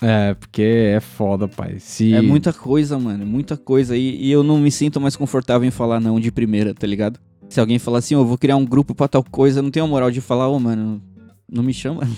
[0.00, 1.76] É, porque é foda, pai.
[1.78, 2.14] Se...
[2.14, 3.96] É muita coisa, mano, é muita coisa.
[3.96, 7.18] E, e eu não me sinto mais confortável em falar não de primeira, tá ligado?
[7.48, 9.70] Se alguém falar assim, ô, eu vou criar um grupo pra tal coisa, eu não
[9.70, 11.02] tenho a moral de falar, ô, mano,
[11.50, 12.02] não me chama.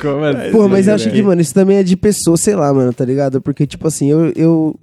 [0.00, 2.72] Como assim, Pô, mas eu acho que, mano, isso também é de pessoa, sei lá,
[2.74, 3.40] mano, tá ligado?
[3.40, 4.78] Porque, tipo assim, eu, eu,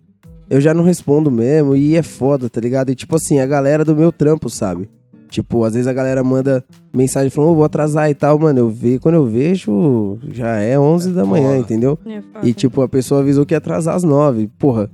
[0.49, 2.89] eu já não respondo mesmo e é foda, tá ligado?
[2.89, 4.89] E, tipo assim, a galera do meu trampo, sabe?
[5.31, 6.61] Tipo, às vezes a galera manda
[6.93, 8.59] mensagem falando, ô, vou atrasar e tal, mano.
[8.59, 11.59] Eu ve, quando eu vejo, já é 11 da manhã, foda.
[11.59, 11.97] entendeu?
[12.05, 14.49] É E, tipo, a pessoa avisou que ia atrasar às 9.
[14.59, 14.89] Porra.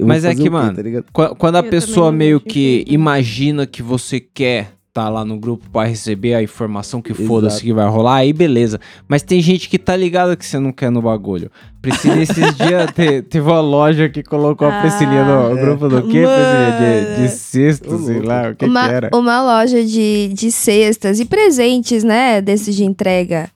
[0.00, 4.20] Mas é que, quê, mano, tá Quando a Eu pessoa meio que imagina que você
[4.20, 8.32] quer tá lá no grupo pra receber a informação que foda-se que vai rolar, aí
[8.32, 8.80] beleza.
[9.06, 11.50] Mas tem gente que tá ligado que você não quer no bagulho.
[11.80, 16.02] Priscila, esses dias te, teve uma loja que colocou a Priscilinha no Ah, grupo do
[16.08, 16.72] quê, Priscilinha?
[16.72, 19.10] De, de cesto, sei lá, o que uma, que era?
[19.14, 22.40] uma loja de, de cestas e presentes, né?
[22.40, 23.48] Desses de entrega,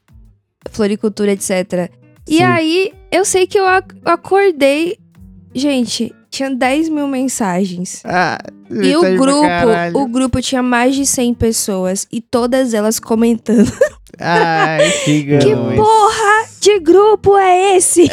[0.70, 1.90] floricultura, etc.
[2.28, 2.42] E Sim.
[2.44, 4.96] aí, eu sei que eu ac- acordei.
[5.54, 8.00] Gente, tinha 10 mil mensagens.
[8.04, 8.38] Ah,
[8.70, 12.06] E o grupo, o grupo tinha mais de 100 pessoas.
[12.10, 13.70] E todas elas comentando.
[14.18, 18.08] Ai, que Que porra de grupo é esse?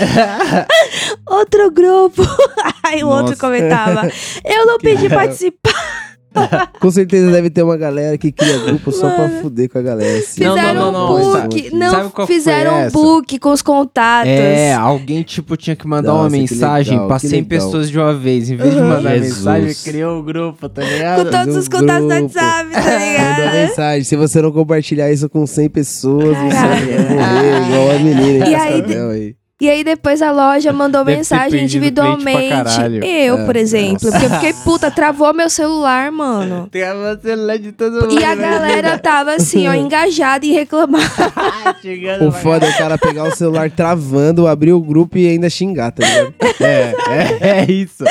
[1.26, 2.22] outro grupo.
[2.84, 4.10] Aí o outro comentava.
[4.44, 5.99] Eu não pedi participar.
[6.80, 10.22] Com certeza deve ter uma galera que cria grupo só pra fuder com a galera.
[10.22, 10.44] Sim.
[10.44, 11.64] Não, Fizeram não, não, um não, book.
[11.64, 14.30] sabe- Não, sabe fizeram um book com os contatos.
[14.32, 17.50] É, alguém, tipo, tinha que mandar uma Nossa, que mensagem legal, pra que 100 legal.
[17.50, 18.50] pessoas de uma vez.
[18.50, 19.38] Em vez de mandar Jesus.
[19.38, 21.26] mensagem, criou o grupo, tá ligado?
[21.26, 22.14] Com todos um os contatos do.
[22.14, 23.54] WhatsApp, tá Manda ligado?
[23.68, 24.04] mensagem.
[24.04, 28.52] Se você não compartilhar isso com 100 pessoas, você vai morrer igual a menina em
[28.52, 29.36] E aí- aí.
[29.60, 32.40] E aí depois a loja mandou Deve mensagem individualmente.
[33.04, 33.46] Eu, É.
[33.46, 34.10] por exemplo.
[34.12, 36.68] Porque eu fiquei, puta, travou meu celular, mano.
[36.72, 38.20] Tem a celular de todo mundo.
[38.20, 41.02] E a galera tava assim, ó, engajada em reclamar.
[41.82, 45.50] chegando O foda é o cara pegar o celular travando, abrir o grupo e ainda
[45.50, 46.34] xingar, tá ligado?
[46.62, 48.04] É, é, é isso.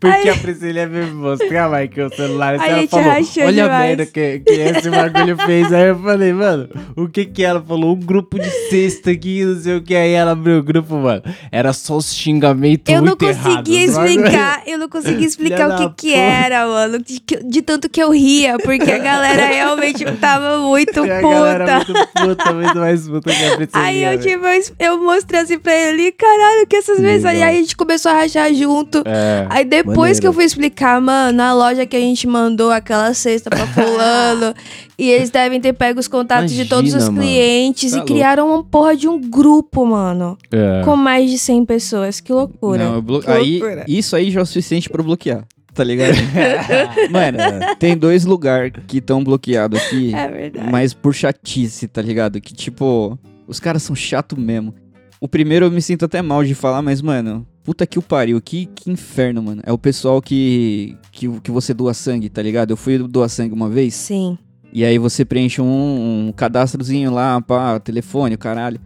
[0.00, 2.58] Porque a Priscila me mostrou, vai, que o celular.
[2.60, 5.72] A ela falou, olha a demais." merda que, que esse bagulho fez.
[5.72, 7.94] Aí eu falei, mano, o que que ela falou?
[7.94, 9.94] Um grupo de sexta aqui, não sei o que.
[9.94, 11.22] Aí ela abriu o grupo, mano.
[11.50, 13.56] Era só os xingamentos Eu não muito errados.
[13.58, 16.20] conseguia explicar, eu não conseguia explicar o que que puta.
[16.20, 16.98] era, mano.
[16.98, 21.92] De, de tanto que eu ria, porque a galera realmente tava muito galera puta.
[21.92, 23.80] muito puta, muito mais puta que a.
[23.80, 27.42] Aí eu, tipo, eu, eu mostrei assim pra ele, caralho, que essas mensagens.
[27.42, 29.02] Aí a gente começou a rachar junto.
[29.06, 29.46] É.
[29.50, 30.20] Aí depois Maneiro.
[30.20, 34.54] que eu fui explicar, mano, na loja que a gente mandou aquela cesta pra fulano,
[34.98, 37.26] e eles devem ter pego os contatos de todos os Imagina, mano.
[37.26, 38.12] clientes Tá e louco.
[38.14, 40.38] criaram uma porra de um grupo, mano.
[40.50, 40.82] É.
[40.84, 42.20] Com mais de 100 pessoas.
[42.20, 42.84] Que loucura.
[42.92, 43.84] Não, blo- Que aí, loucura.
[43.86, 46.14] isso aí já é o suficiente pra eu bloquear, tá ligado?
[47.10, 47.38] Mano,
[47.78, 50.70] tem dois lugares que estão bloqueados aqui, É verdade.
[50.70, 52.40] mas por chatice, tá ligado?
[52.40, 54.74] Que tipo, os caras são chato mesmo.
[55.20, 58.40] O primeiro eu me sinto até mal de falar, mas, mano, puta que o pariu,
[58.40, 59.62] que, que inferno, mano.
[59.64, 62.70] É o pessoal que, que, que você doa sangue, tá ligado?
[62.70, 64.36] Eu fui doar sangue uma vez, Sim.
[64.72, 68.80] E aí você preenche um, um cadastrozinho lá, pá, telefone, caralho.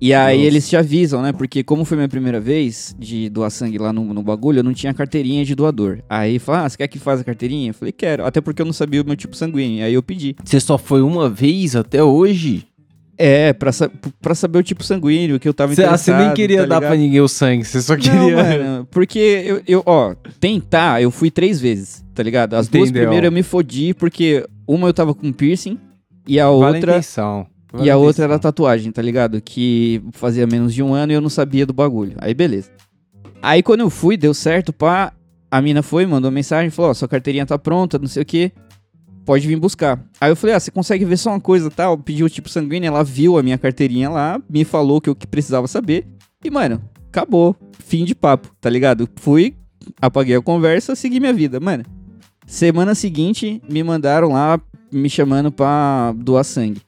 [0.00, 0.46] E aí Nossa.
[0.48, 1.32] eles te avisam, né?
[1.32, 4.72] Porque como foi minha primeira vez de doar sangue lá no, no bagulho, eu não
[4.74, 6.00] tinha carteirinha de doador.
[6.10, 7.70] Aí fala, ah, você quer que faça a carteirinha?
[7.70, 8.26] Eu falei, quero.
[8.26, 9.84] Até porque eu não sabia o meu tipo sanguíneo.
[9.84, 10.34] Aí eu pedi.
[10.44, 12.66] Você só foi uma vez até hoje?
[13.16, 13.88] É, pra, sa
[14.20, 16.16] pra saber o tipo sanguíneo que eu tava Você, ah, interessado.
[16.16, 18.36] você nem queria tá dar pra ninguém o sangue, você só Não, queria.
[18.36, 22.54] mano, porque eu, eu, ó, tentar, eu fui três vezes, tá ligado?
[22.54, 23.02] As duas Entendeu.
[23.02, 25.78] primeiras eu me fodi porque uma eu tava com piercing
[26.26, 27.46] e a outra intenção.
[27.72, 29.40] Vale E a outra era tatuagem, tá ligado?
[29.40, 32.14] Que fazia menos de um ano e eu não sabia do bagulho.
[32.18, 32.70] Aí beleza.
[33.40, 35.12] Aí quando eu fui, deu certo, pá.
[35.50, 38.52] A mina foi, mandou mensagem, falou: Ó, sua carteirinha tá pronta, não sei o que.
[39.24, 40.02] Pode vir buscar.
[40.20, 41.98] Aí eu falei: Ah, você consegue ver só uma coisa tal?
[41.98, 45.26] Pediu o tipo sanguíneo, ela viu a minha carteirinha lá, me falou que eu que
[45.26, 46.06] precisava saber.
[46.44, 47.54] E, mano, acabou.
[47.78, 49.08] Fim de papo, tá ligado?
[49.16, 49.54] Fui,
[50.00, 51.60] apaguei a conversa, segui minha vida.
[51.60, 51.84] Mano,
[52.52, 54.60] semana seguinte, me mandaram lá
[54.92, 56.82] me chamando pra doar sangue.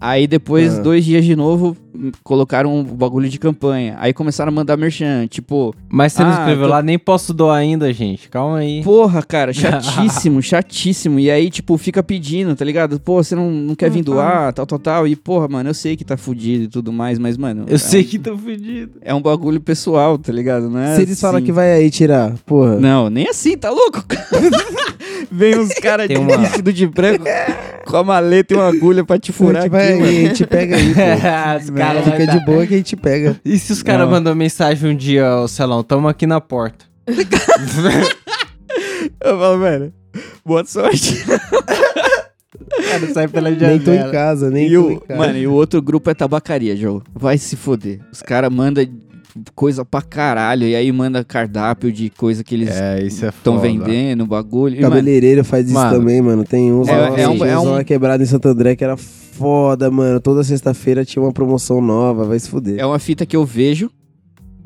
[0.00, 0.82] Aí depois, Ah.
[0.82, 1.76] dois dias de novo,
[2.22, 3.96] colocaram um bagulho de campanha.
[3.98, 7.32] Aí começaram a mandar merchan, tipo, Mas você não Ah, escreveu tô- lá, nem posso
[7.34, 8.28] doar ainda, gente.
[8.28, 8.82] Calma aí.
[8.84, 9.52] porra, cara,
[10.32, 11.18] chatíssimo, chatíssimo.
[11.18, 13.00] E aí, tipo, fica pedindo, tá ligado?
[13.00, 14.04] Pô, você não, não quer vir Uhum.
[14.04, 15.08] doar, tal, tal, tal.
[15.08, 17.64] E, porra, mano, eu sei que tá fudido e tudo mais, mas, mano.
[17.66, 18.92] Eu é sei um- que tô fudido.
[19.00, 20.68] É um bagulho pessoal, tá ligado?
[20.70, 21.46] Não é Se eles falam assim.
[21.46, 22.76] que vai aí tirar, porra.
[22.78, 24.04] Não, nem assim, tá louco?
[25.30, 27.24] Vem uns caras uma- vestido de branco
[27.86, 30.06] com a maleta e uma agulha pra te furar aqui, aí, mano.
[30.10, 31.00] a gente pega aí, pô.
[31.64, 33.40] Os caras Fica de boa que a gente pega.
[33.44, 36.86] E se os caras mandam mensagem um dia, ô Celão, tamo aqui na porta.
[39.20, 39.92] Eu falo, velho,
[40.44, 41.24] boa sorte.
[42.88, 44.12] cara sai pela Nem tô em janela.
[44.12, 45.18] casa, nem E tô em o, casa.
[45.18, 47.02] mano, e o outro grupo é tabacaria, Joe.
[47.14, 48.00] Vai se foder.
[48.12, 48.86] Os caras mandam
[49.54, 50.66] coisa pra caralho.
[50.66, 53.66] E aí manda cardápio de coisa que eles É, isso é estão foda.
[53.68, 54.80] vendendo, bagulho.
[54.80, 56.44] Cabeleireiro faz isso Mano, também, mano.
[56.44, 58.84] Tem uns é- lá, é um- tinha é um- lá quebrado em Santo André que
[58.84, 60.20] era foda, mano.
[60.20, 62.78] Toda sexta-feira tinha uma promoção nova, vai se fuder.
[62.78, 63.90] é uma fita que eu vejo,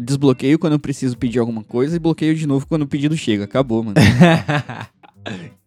[0.00, 3.44] desbloqueio quando eu preciso pedir alguma coisa e bloqueio de novo quando o pedido chega.
[3.44, 3.94] Acabou, mano.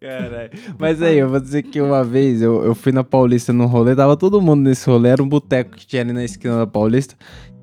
[0.00, 0.50] Caralho.
[0.78, 3.96] Mas aí, eu vou dizer que uma vez eu, eu fui na Paulista num rolê,
[3.96, 7.14] tava todo mundo nesse rolê, era um boteco que tinha ali na esquina da Paulista.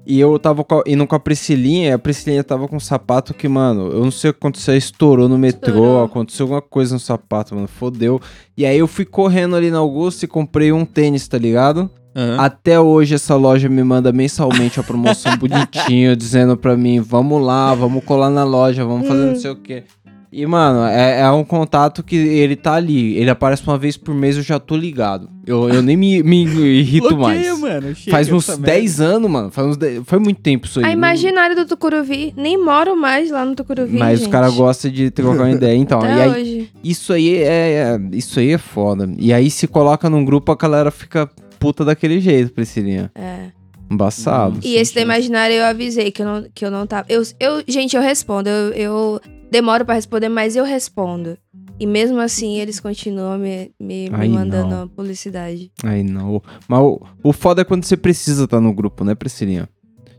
[0.05, 2.79] E eu tava com a, indo com a Priscilinha, e a Priscilinha tava com um
[2.79, 6.03] sapato que, mano, eu não sei o que aconteceu, estourou no metrô, Estourou.
[6.03, 8.19] aconteceu alguma coisa no sapato, mano, fodeu.
[8.57, 11.89] E aí eu fui correndo ali na Augusta e comprei um tênis, tá ligado?
[12.15, 12.37] Aham.
[12.39, 17.73] Até hoje essa loja me manda mensalmente a promoção bonitinho, dizendo pra mim, vamos lá,
[17.73, 19.83] vamos colar na loja, vamos fazer não sei o quê.
[20.33, 23.15] E, mano, é, é um contato que ele tá ali.
[23.17, 25.29] Ele aparece uma vez por mês, eu já tô ligado.
[25.45, 26.43] Eu, eu nem me, me
[26.79, 27.59] irrito mais.
[27.59, 27.93] Mano.
[27.93, 29.51] Chega Faz uns dessa 10 anos, mano.
[29.51, 30.85] Faz uns 10 Foi muito tempo isso aí.
[30.85, 32.33] A imaginária do Tucuruvi.
[32.35, 34.27] Nem moro mais lá no Tucuruvi, Mas gente.
[34.27, 35.75] os caras gostam de trocar uma ideia.
[35.77, 36.71] Então, Até e aí, hoje.
[36.83, 39.07] isso aí é, é- Isso aí é foda.
[39.19, 43.11] E aí se coloca num grupo, a galera fica puta daquele jeito, Priscilinha.
[43.13, 43.49] É.
[43.89, 44.59] Embaçado.
[44.63, 47.05] E esse da imaginária eu avisei que eu não, que eu não tava.
[47.07, 48.49] Eu, eu, gente, eu respondo.
[48.49, 49.21] Eu, eu
[49.53, 51.37] demoro pra responder, mas eu respondo.
[51.79, 54.87] E mesmo assim, eles continuam me, me, me mandando não.
[54.87, 55.71] publicidade.
[55.83, 56.41] Aí não.
[56.67, 59.69] Mas o, o foda é quando você precisa estar no grupo, né, Priscilinha?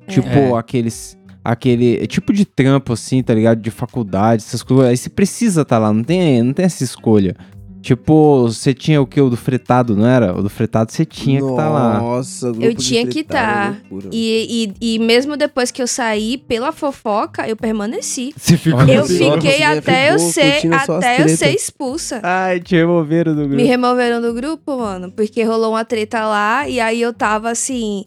[0.08, 0.52] Tipo, É.
[0.58, 1.18] aqueles.
[1.44, 3.60] Aquele é tipo de trampo, assim, tá ligado?
[3.60, 4.86] De faculdade, essas coisas.
[4.86, 7.36] Aí você precisa estar lá, não tem, não tem essa escolha.
[7.84, 9.20] Tipo, você tinha o que?
[9.20, 10.34] O do fretado, não era?
[10.34, 12.00] O do fretado você tinha que estar lá.
[12.00, 13.76] Nossa, Eu de tinha que é tá.
[14.10, 18.32] E, e, e mesmo depois que eu saí pela fofoca, eu permaneci.
[18.34, 22.20] Você ficou Eu só, fiquei já até eu ser, até eu ser expulsa.
[22.22, 23.56] Ai, te removeram do grupo.
[23.56, 28.06] Me removeram do grupo, mano, porque rolou uma treta lá e aí eu tava assim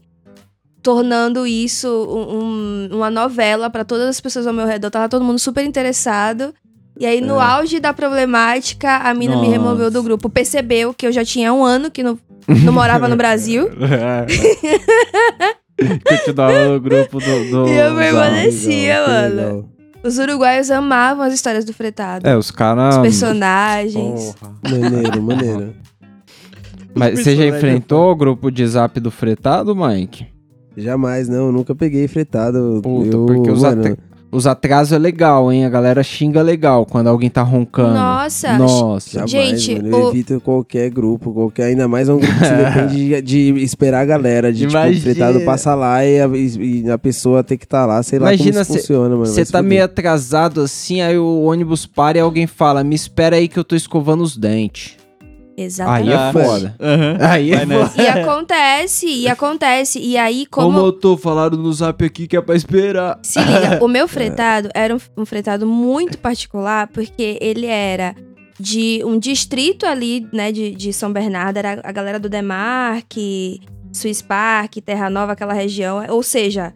[0.82, 4.90] tornando isso um- um- uma novela pra todas as pessoas ao meu redor.
[4.90, 6.52] Tava todo mundo super interessado.
[7.00, 7.44] E aí, no É.
[7.44, 9.52] auge da problemática, a mina me Nossa.
[9.52, 10.30] removeu do grupo.
[10.30, 12.18] Percebeu que eu já tinha um ano que não,
[12.64, 13.70] não morava no Brasil.
[16.10, 17.52] Continuava no grupo do.
[17.52, 19.70] do E eu permanecia, mano.
[20.04, 22.28] Os uruguaios amavam as histórias do fretado.
[22.28, 22.96] É, os caras.
[22.96, 24.36] Os personagens.
[24.40, 24.54] Porra.
[24.64, 25.74] Maneiro, maneiro.
[26.96, 30.26] Mas você já enfrentou o grupo de zap do fretado, Mike?
[30.76, 32.80] Jamais, não, nunca peguei fretado.
[32.84, 33.98] Puta, eu, porque os, mano,
[34.32, 35.66] os atrasos é legal, hein?
[35.66, 37.94] A galera xinga legal quando alguém tá roncando.
[37.94, 39.26] Nossa, Nossa.
[39.28, 43.22] Jamais, Gente, mano, eu o- evito qualquer grupo, qualquer, ainda mais um grupo que depende
[43.22, 44.94] de, de esperar a galera, de Imagina.
[44.94, 48.20] tipo, o fretado passar lá e a, e a pessoa ter que estar lá, sei
[48.20, 49.26] lá Imagina como cê- funciona, mano.
[49.26, 53.48] Você tá meio atrasado assim, aí o ônibus para e alguém fala: Me espera aí
[53.48, 54.96] que eu tô escovando os dentes.
[55.58, 56.12] Aí exatamente.
[56.12, 56.76] é Ah, foda.
[56.80, 57.18] Aham.
[57.20, 57.92] Aí é foda.
[57.98, 60.00] E acontece, e acontece.
[60.00, 60.86] E aí, Como como.
[60.86, 63.20] eu tô falando no zap aqui que é pra esperar.
[63.24, 68.16] Se liga, o meu fretado era um, um fretado muito particular, porque ele era
[68.60, 73.60] de um distrito ali, né, de, de São Bernardo, era a galera do Demarque,
[73.92, 76.04] Swiss Park, Terra Nova, aquela região.
[76.10, 76.72] Ou seja,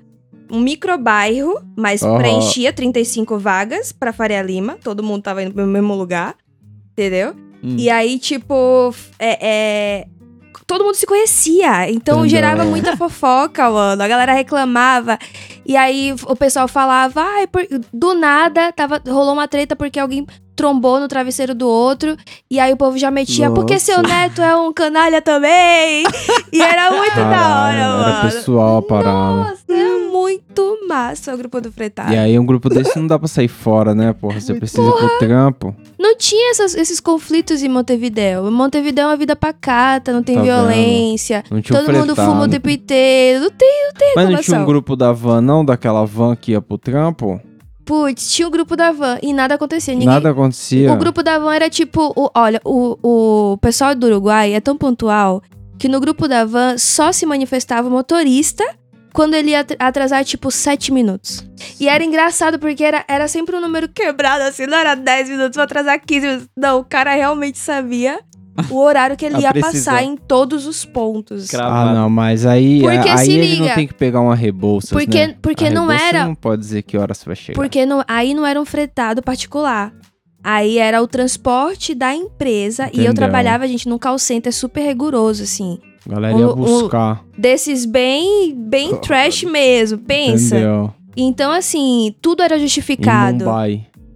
[0.52, 2.17] um microbairro, mas Aham.
[2.17, 4.76] preenchia 35 vagas pra Faria Lima.
[4.84, 6.36] Todo mundo tava indo pro mesmo lugar,
[6.94, 7.36] entendeu?
[7.63, 7.76] Hum.
[7.78, 10.06] E aí, tipo, é, é,
[10.65, 11.89] todo mundo se conhecia.
[11.89, 12.30] Então Entendeu?
[12.30, 14.02] gerava muita fofoca, mano.
[14.02, 15.17] A galera reclamava.
[15.65, 20.26] E aí o pessoal falava, ai, por- do nada tava, rolou uma treta porque alguém
[20.56, 22.16] trombou no travesseiro do outro.
[22.50, 23.86] E aí o povo já metia, porque Nossa.
[23.86, 26.04] seu neto é um canalha também.
[26.52, 28.10] e era muito da hora, Caralho, mano.
[28.10, 29.36] Era pessoal a parada.
[29.36, 32.14] Nossa, era muito massa o grupo do Fretado.
[32.14, 34.40] E aí um grupo desse não dá pra sair fora, né, porra?
[34.40, 35.76] Você precisa ir pro trampo.
[35.98, 38.52] Não tinha essas- esses conflitos em Montevidéu.
[38.52, 41.44] Montevidéu é uma vida pacata, não tem Tá violência.
[41.50, 42.32] Não tinha um Todo mundo fretado.
[42.32, 43.44] fuma o tempo inteiro.
[43.46, 45.64] Não tem, não tem Mas não tinha um grupo da van, não?
[45.64, 47.40] Daquela van que ia pro trampo?
[47.86, 49.94] Putz, tinha o grupo da van e nada acontecia.
[49.94, 50.08] Ninguém...
[50.08, 50.91] Nada acontecia.
[50.91, 52.98] O grupo da van era tipo, o- olha, o,
[53.54, 55.41] o pessoal do Uruguai é tão pontual
[55.80, 58.63] que no grupo da van só se manifestava o motorista
[59.13, 61.44] quando ele ia at- atrasar, tipo, sete minutos.
[61.80, 65.56] E era engraçado porque era, era sempre um número quebrado, assim, não era 10 minutos,
[65.56, 66.48] vou atrasar 15 minutos.
[66.56, 68.20] Não, o cara realmente sabia
[68.70, 69.94] o horário que ele A ia precisão.
[69.94, 71.50] passar em todos os pontos.
[71.50, 71.90] Cravado.
[71.90, 73.76] Ah, não, mas aí, Porque aí se ele não liga.
[73.76, 75.36] tem que pegar uma rebolsa, Porque- né?
[75.42, 77.56] porque A não era- não pode dizer que hora você vai chegar.
[77.56, 79.94] Porque não- aí não era um fretado particular.
[80.44, 82.86] Aí era o transporte da empresa.
[82.86, 83.12] E Entendeu.
[83.12, 85.78] eu trabalhava, gente, num call center super rigoroso, assim.
[86.10, 90.56] A galera ia o- o- buscar, Desses bem, bem trash mesmo, pensa.
[90.58, 90.94] entendeu?
[91.16, 93.46] Então, assim, tudo era Em justificado.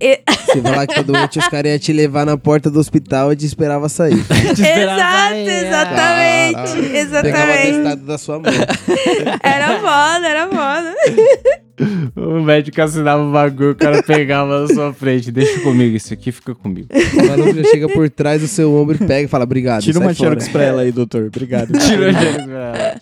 [0.01, 0.19] Mumbai.
[0.45, 3.33] Você vai lá que tá doente, os caras iam te levar na porta do hospital
[3.33, 4.13] e te esperava sair.
[4.29, 6.55] Exato, exatamente.
[6.55, 7.21] Caralho.
[7.21, 8.01] Pegava o Exatamente.
[8.05, 8.53] da sua mãe.
[9.43, 10.95] Era foda, era foda.
[12.15, 15.29] O médico assinava o bagulho, o cara pegava na sua frente.
[15.29, 16.87] Deixa comigo, isso aqui fica comigo.
[16.89, 19.81] O maluco já chega por trás do seu ombro e pega e fala, obrigado.
[19.83, 21.25] Tira uma xerox pra ela aí, doutor.
[21.25, 21.77] Obrigado.
[21.77, 23.01] Tira a gente pra ela.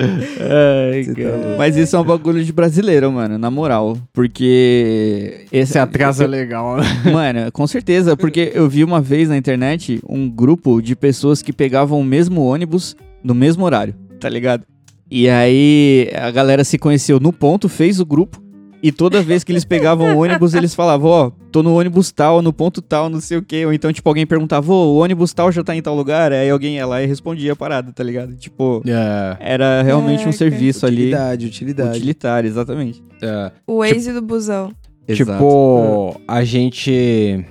[0.00, 1.56] Ai, tá.
[1.58, 3.96] Mas isso é um bagulho de brasileiro, mano, na moral.
[4.12, 5.46] Porque.
[5.52, 6.84] Esse Esse atraso é legal, né?
[7.12, 11.52] Mano, com certeza, porque eu vi uma vez na internet um grupo de pessoas que
[11.52, 14.64] pegavam o mesmo ônibus no mesmo horário, tá ligado?
[15.10, 18.42] E aí a galera se conheceu no ponto, fez o grupo.
[18.82, 22.40] E toda vez que eles pegavam o ônibus, eles falavam, ó, tô no ônibus tal,
[22.40, 23.66] no ponto tal, não sei o quê.
[23.66, 26.32] Ou então, tipo, alguém perguntava, ô, o ônibus tal já tá em tal lugar.
[26.32, 28.36] Aí alguém ia lá e respondia a parada, tá ligado?
[28.36, 30.38] Tipo, É, era realmente um Caraca.
[30.38, 30.96] serviço ali.
[31.06, 31.96] Utilidade, utilidade.
[31.96, 33.02] Utilitário, exatamente.
[33.20, 33.50] é.
[33.66, 34.70] O Waze do busão.
[35.08, 35.32] Exato.
[35.32, 37.44] Tipo, a gente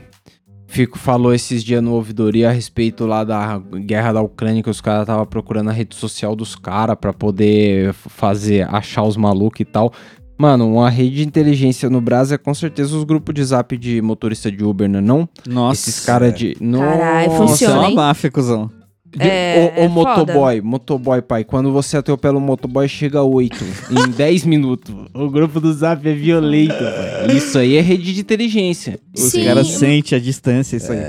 [0.67, 4.79] fico, falou esses dias no ouvidoria a respeito lá da guerra da Ucrânia, que os
[4.79, 9.65] caras estavam procurando a rede social dos caras pra poder fazer, achar os malucos e
[9.65, 9.91] tal.
[10.38, 14.02] Mano, uma rede de inteligência no Brasil é com certeza os grupos de zap de
[14.02, 15.30] motorista de Uber, não é não?
[15.47, 15.89] Nossa.
[15.89, 16.54] Esses caras de...
[16.56, 16.95] Caralho, Nossa.
[16.95, 17.95] Nossa, é funciona, uma hein?
[17.95, 18.69] máfia, cuzão.
[19.10, 21.43] De- É, o, o é motoboy, motoboy, pai.
[21.43, 24.93] Quando você atropela o motoboy, chega a 8 em 10 minutos.
[25.13, 27.36] O grupo do Zap é violento, pai.
[27.36, 29.00] Isso aí é rede de inteligência.
[29.17, 31.00] Os caras sentem a distância, isso aí.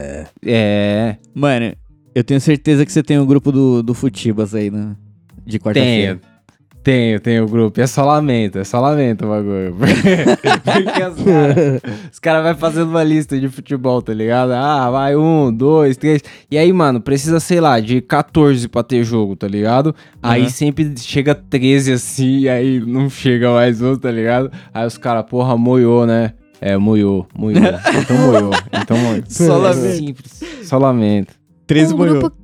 [0.47, 1.17] É.
[1.35, 1.75] Mano,
[2.15, 4.95] eu tenho certeza que você tem um grupo do, do Futibas aí, né?
[5.45, 6.17] De quarta-feira.
[6.17, 6.38] Tenho.
[6.83, 7.79] Tenho, tenho o grupo.
[7.81, 9.77] É só lamento, é só lamento o bagulho.
[9.77, 14.53] Porque os caras os cara vai fazendo uma lista de futebol, tá ligado?
[14.53, 16.23] Ah, vai um, dois, três.
[16.51, 19.95] E aí, mano, precisa, sei lá, de 14 pra ter jogo, tá ligado?
[20.23, 20.49] Aí Uhum.
[20.49, 24.51] sempre chega 13 assim, e aí não chega mais um, tá ligado?
[24.73, 26.33] Aí os caras, porra, moiou, né?
[26.61, 27.61] É, moiou, moiou.
[28.03, 29.23] Então moiou, então moiou.
[29.29, 29.97] Só É lamento.
[29.97, 31.35] simples, só lamento.
[31.67, 32.19] 13 um morreu.
[32.21, 32.37] grupo,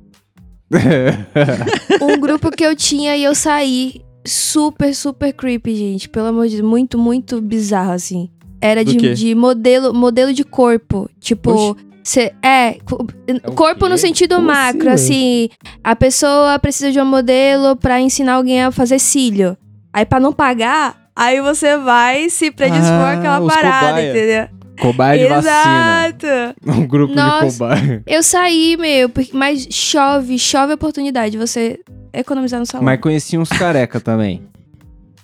[2.01, 6.09] um grupo que eu tinha e eu saí super, super creepy, gente.
[6.09, 8.29] Pelo amor de Deus, muito, muito bizarro, assim.
[8.61, 11.09] Era de, de modelo, modelo de corpo.
[11.19, 12.77] Tipo, cê, é,
[13.47, 14.91] o corpo no sentido Como assim, macro, mano?
[14.95, 15.49] assim,
[15.83, 19.55] A pessoa precisa de um modelo pra ensinar alguém a fazer cílio.
[19.93, 24.09] Aí, pra não pagar, aí você vai se predispor Ah, àquela parada, cobaia.
[24.09, 24.55] entendeu?
[24.81, 26.07] Cobaia de vacina.
[26.09, 26.27] Exato.
[26.67, 27.45] Um grupo Nossa.
[27.47, 28.03] de cobaia.
[28.05, 31.79] Eu saí, meu, porque, mas chove, chove a oportunidade de você
[32.19, 32.85] economizar no salário.
[32.85, 34.43] Mas conheci uns careca também.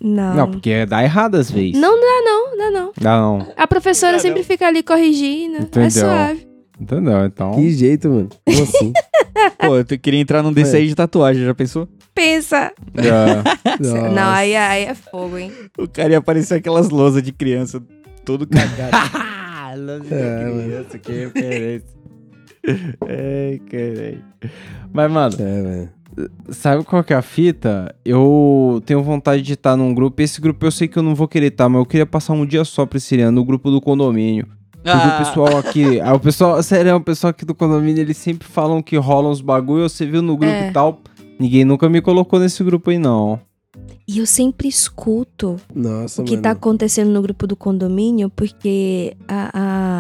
[0.02, 0.36] Não.
[0.36, 1.80] Não, porque dá errado às vezes.
[1.80, 2.92] Não dá, não, dá não.
[3.00, 3.48] Dá não.
[3.56, 4.46] A professora sempre não.
[4.48, 5.58] fica ali corrigindo.
[5.58, 5.92] É Entendeu.
[5.92, 6.48] suave.
[6.80, 7.26] Entendeu?
[7.26, 7.52] Então.
[7.52, 8.30] Que jeito, mano.
[8.44, 8.94] Como assim?
[9.60, 11.88] Pô, eu queria entrar num desse aí de tatuagem, já pensou?
[12.16, 12.72] Pensa.
[12.96, 13.70] É.
[14.10, 15.52] Não, aí, aí é fogo, hein?
[15.78, 17.82] O cara ia parecer aquelas lousas de criança,
[18.26, 18.92] todo cagado.
[19.72, 20.64] É, mano.
[20.64, 21.88] criança, que referência.
[23.08, 24.24] Ai, caralho.
[24.92, 25.90] Mas, mano, É, velho.
[26.50, 27.94] Sabe qual que é a fita?
[28.06, 30.22] Eu tenho vontade de estar num grupo.
[30.22, 32.46] Esse grupo eu sei que eu não vou querer estar, mas eu queria passar um
[32.46, 34.48] dia só pra esse ano, no grupo do condomínio.
[34.72, 35.16] Porque Ah.
[35.16, 36.00] o pessoal aqui.
[36.02, 39.42] ah, o pessoal, sério, o pessoal aqui do condomínio, eles sempre falam que rolam uns
[39.42, 39.88] bagulho.
[39.88, 40.70] Você viu no grupo É.
[40.70, 41.00] e tal.
[41.40, 43.40] Ninguém nunca me colocou nesse grupo aí, não.
[44.08, 46.44] E eu sempre escuto Nossa, o que mano.
[46.44, 49.50] tá acontecendo no grupo do condomínio, porque a,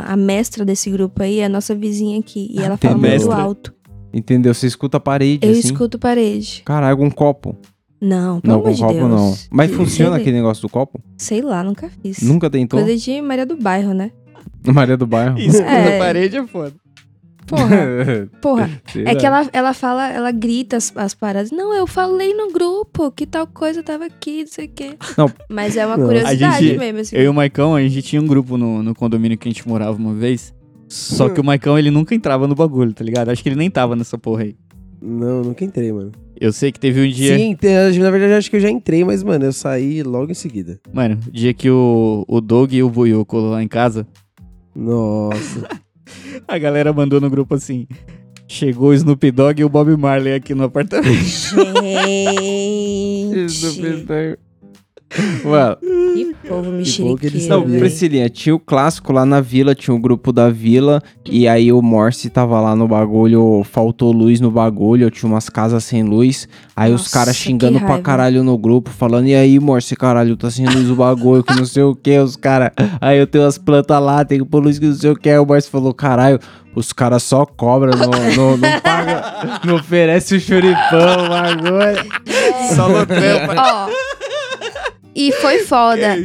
[0.10, 2.47] a, a mestra desse grupo aí é a nossa vizinha aqui.
[2.52, 3.36] E ela Tem fala muito mestra?
[3.36, 3.74] alto.
[4.13, 4.54] Entendeu?
[4.54, 5.60] Você escuta a parede, Eu assim.
[5.60, 6.62] escuto parede.
[6.65, 7.58] Caralho, um copo.
[8.00, 9.10] Não, pelo Não, amor com de copo Deus.
[9.10, 9.38] não.
[9.52, 11.00] Mas funciona aquele negócio do copo?
[11.17, 12.21] Sei lá, nunca fiz.
[12.21, 12.80] Nunca tentou?
[12.82, 14.12] Coisa de Maria do Bairro, né?
[14.65, 15.38] Maria do Bairro.
[15.39, 16.00] Isso É.
[16.00, 16.74] parede é foda.
[17.45, 18.69] Porra, porra.
[18.91, 19.15] Sei É lá.
[19.19, 21.52] que ela, ela fala, ela grita as, as paradas.
[21.52, 24.95] Não, eu falei no grupo que tal coisa tava aqui, não sei o quê.
[25.17, 25.30] Não.
[25.50, 26.06] Mas é uma Não.
[26.08, 27.15] curiosidade gente- mesmo, assim.
[27.15, 29.67] Eu e o Maicão, a gente tinha um grupo no, no condomínio que a gente
[29.67, 30.54] morava uma vez.
[30.91, 33.30] Só que o Maicão, ele nunca entrava no bagulho, tá ligado?
[33.30, 34.58] Acho que ele nem tava nessa porra aí.
[35.01, 36.12] Não, nunca entrei, mano.
[36.39, 37.38] Eu sei que teve um dia.
[37.38, 37.56] Sim,
[37.99, 40.80] na verdade acho que eu já entrei, mas, mano, eu saí logo em seguida.
[40.91, 44.06] Mano, o dia que o, o Doug e o Buiu colou lá em casa,
[44.75, 45.65] Nossa.
[46.45, 47.88] a galera mandou no grupo assim:
[48.45, 51.13] Chegou o Snoop Dogg e o Bob Marley aqui no apartamento.
[51.13, 51.56] Gente,
[55.43, 55.78] Mano,
[56.13, 57.47] que povo bom que mexeriqueiro.
[57.50, 57.80] não, velho.
[57.80, 61.82] Priscilinha, tinha o clássico lá na vila, tinha o grupo da vila, e aí o
[61.82, 66.93] Morse tava lá no bagulho, faltou luz no bagulho, tinha umas casas sem luz, aí
[66.93, 70.50] os Nossa, caras que xingando pra caralho no grupo, falando, e aí, Morse, caralho, tá
[70.50, 73.58] sem luz o bagulho, que não sei o que, os caras, aí eu tenho as
[73.58, 75.93] plantas lá, tem que pôr luz que não sei o que, aí o Morse falou,
[75.93, 76.39] caralho,
[76.74, 82.12] os caras só cobram, não, não, não paga, não oferece o churipão, o bagulho.
[82.74, 83.54] Só no trampo.
[83.58, 84.11] Ó.
[85.15, 86.15] E foi foda.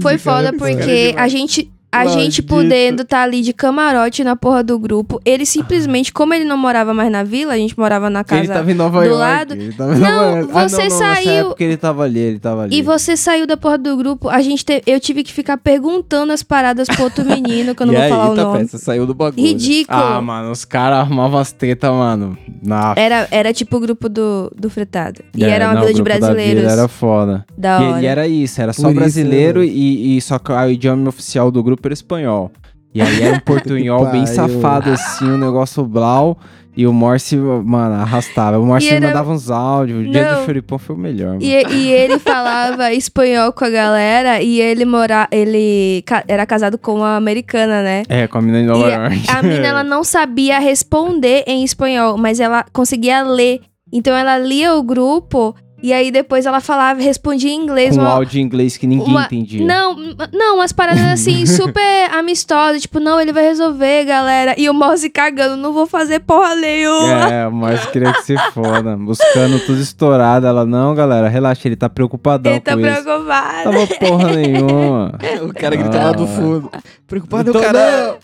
[0.00, 1.70] Foi foda porque a gente.
[1.90, 5.18] A gente podendo tá ali de camarote na porra do grupo.
[5.24, 8.52] Ele simplesmente, como ele não morava mais na vila, a gente morava na Ele casa.
[8.52, 9.18] tava em Nova do York.
[9.18, 9.54] lado.
[9.54, 10.52] Ele tava em Não, Nova York.
[10.54, 12.76] Ah, você não, não, nessa saiu- época ele tava ali, ele tava ali.
[12.78, 16.30] E você saiu da porra do grupo, a gente te- eu tive que ficar perguntando
[16.32, 18.58] as paradas pro outro menino, que eu não e vou aí, falar o tá, nome.
[18.60, 19.42] peça, saiu do bagulho.
[19.46, 19.98] Ridículo.
[19.98, 22.36] Ah, mano, os caras arrumavam as tetas, mano.
[22.62, 22.92] Na...
[22.96, 25.22] Era, era tipo o grupo do, do Fretado.
[25.34, 26.60] E É, era uma não, vila de brasileiros.
[26.62, 27.46] vila Era foda.
[27.56, 28.02] Da E, hora.
[28.02, 31.08] e era isso, era só Por isso, brasileiro né, e, e só que o idioma
[31.08, 32.50] oficial do grupo era espanhol.
[32.94, 36.38] E aí era um portunhol bem safado, assim, um negócio blau.
[36.76, 38.56] E o Morse, mano, arrastava.
[38.56, 40.06] O Morse era- mandava uns áudios.
[40.06, 41.42] O dia do Choripão foi o melhor, mano.
[41.42, 46.78] E, e ele falava espanhol com a galera e ele mora, ele ca- era casado
[46.78, 48.04] com uma americana, né?
[48.08, 49.22] É, com a menina de Nova E York.
[49.28, 53.60] a menina ela não sabia responder em espanhol, mas ela conseguia ler.
[53.92, 57.94] Então ela lia o grupo e aí depois ela falava, respondia em inglês.
[57.96, 59.64] Com um uma- áudio em inglês que ninguém uma- entendia.
[59.66, 59.96] Não,
[60.32, 62.82] não, umas paradas assim, super amistosas.
[62.82, 64.54] Tipo, não, ele vai resolver, galera.
[64.58, 67.32] E o Mouse cagando, não vou fazer porra nenhuma.
[67.32, 68.96] É, mas queria que se foda.
[68.96, 70.46] Buscando tudo estourado.
[70.46, 73.02] Ela, não, galera, relaxa, ele tá preocupadão ele tá com isso.
[73.02, 73.64] preocupado.
[73.70, 75.12] Tava porra nenhuma.
[75.42, 76.26] O cara gritando lá do Ah.
[76.26, 76.70] fundo.
[77.06, 78.16] Preocupado, Tô- caralho.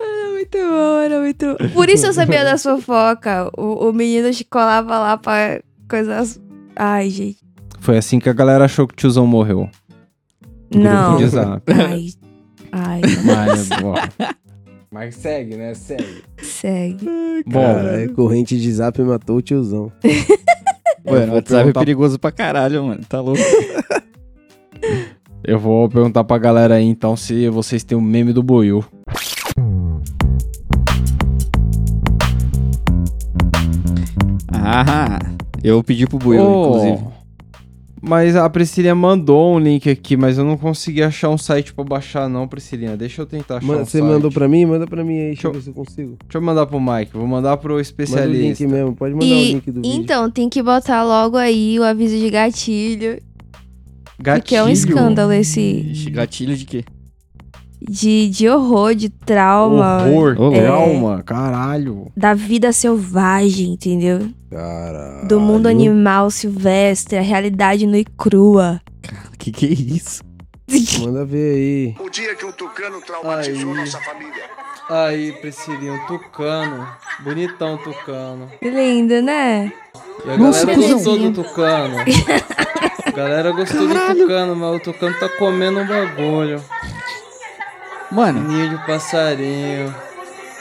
[0.00, 1.68] Era muito bom, era muito bom.
[1.74, 3.48] Por isso eu sabia das fofocas.
[3.56, 6.40] O, o menino te colava lá pra coisas.
[6.76, 7.38] Ai, gente.
[7.80, 9.68] Foi assim que a galera achou que o tiozão morreu.
[10.74, 11.16] Não.
[11.16, 11.62] Grupo de zap.
[11.72, 12.08] Ai.
[12.70, 13.94] Ai, Mas, bom.
[14.92, 15.74] Mas segue, né?
[15.74, 16.22] Segue.
[16.42, 17.06] segue.
[17.46, 19.90] Bom, Cara, é corrente de zap matou o tiozão.
[21.04, 23.00] Mano, o WhatsApp é perigoso pra caralho, mano.
[23.08, 23.40] Tá louco.
[25.42, 28.84] eu vou perguntar pra galera aí então se vocês têm o meme do Boiú.
[34.52, 35.18] Ah,
[35.62, 37.18] eu pedi pro Buiu, Oh, inclusive.
[38.00, 41.82] Mas a Priscilinha mandou um link aqui, mas eu não consegui achar um site pra
[41.82, 42.96] baixar não, Priscilinha.
[42.96, 44.08] Deixa eu tentar achar Manda- um você site.
[44.08, 44.64] mandou pra mim?
[44.64, 46.16] Manda pra mim aí, deixa eu ver se eu consigo.
[46.24, 48.64] Deixa eu mandar pro Mike, vou mandar pro Manda o especialista.
[48.64, 50.00] link mesmo, pode mandar o E, link do vídeo.
[50.00, 53.18] então, tem que botar logo aí o aviso de gatilho.
[54.20, 54.42] Gatilho.
[54.44, 56.84] Porque é um escândalo esse gatilho de quê?
[57.80, 60.04] De, de horror, de trauma.
[60.06, 60.58] Horror, louco.
[60.58, 62.10] trauma, caralho.
[62.16, 64.28] Da vida selvagem, entendeu?
[64.50, 65.28] Caralho.
[65.28, 68.80] Do mundo animal silvestre, a realidade nua e crua.
[69.38, 70.22] Que que é isso?
[71.00, 71.94] Manda ver aí.
[72.04, 73.78] O dia que o Tucano traumatizou Aí.
[73.78, 74.44] nossa família.
[74.90, 76.86] Aí, Priscilinha, um tucano.
[77.20, 78.48] Bonitão tucano.
[78.58, 79.70] Que lindo, né?
[80.24, 81.96] E a Nossa, galera gostou do tucano.
[83.04, 86.62] A galera gostou do tucano, mas o tucano tá comendo um bagulho.
[88.10, 89.94] Mano, Ninho de passarinho.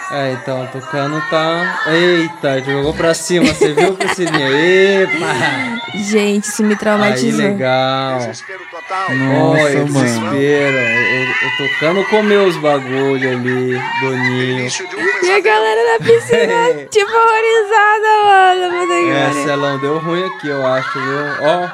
[0.09, 1.81] É, então, o tucano tá.
[1.87, 4.47] Eita, jogou pra cima, você viu, Priscilinha?
[5.03, 5.81] Epa!
[5.95, 7.45] Gente, isso me Aí, traumatizou.
[7.45, 8.17] legal.
[8.19, 9.09] Desespero total.
[9.15, 10.77] Nossa, desespero.
[10.77, 14.59] O, o tucano comeu os bagulho ali do ninho.
[14.59, 18.87] Início de um E a galera na piscina, tipo, horrorizada, mano.
[18.87, 19.43] Que É.
[19.43, 21.19] Celão, deu ruim aqui, eu acho, viu?
[21.41, 21.69] Ó.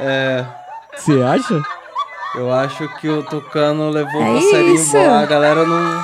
[0.00, 0.44] É.
[0.94, 1.62] você acha?
[2.36, 4.96] Eu acho que o Tucano levou É o passarinho isso.
[4.96, 5.20] embora.
[5.20, 6.00] A galera não.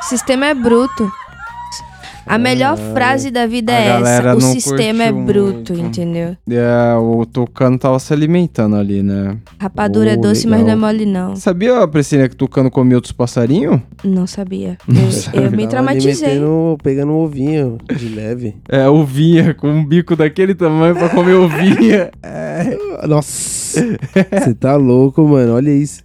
[0.00, 1.10] O sistema é bruto.
[2.26, 4.34] A melhor frase da vida é essa.
[4.36, 5.86] O sistema é bruto, muito.
[5.86, 6.36] entendeu?
[6.50, 9.36] É, o Tucano tava se alimentando ali, né?
[9.60, 10.88] Rapadura é Oh, doce, mas não é legal.
[10.92, 11.36] mole, não.
[11.36, 13.80] Sabia, Priscila, que o Tucano comia outros passarinhos?
[14.02, 14.78] Não sabia.
[15.34, 16.28] Eu, eu me Tava traumatizei.
[16.30, 18.56] alimentando- pegando um ovinho de leve.
[18.68, 22.10] É, ovinha, com um bico daquele tamanho pra comer ovinha.
[23.08, 23.80] Nossa.
[24.32, 25.54] Você tá louco, mano.
[25.54, 26.02] Olha isso.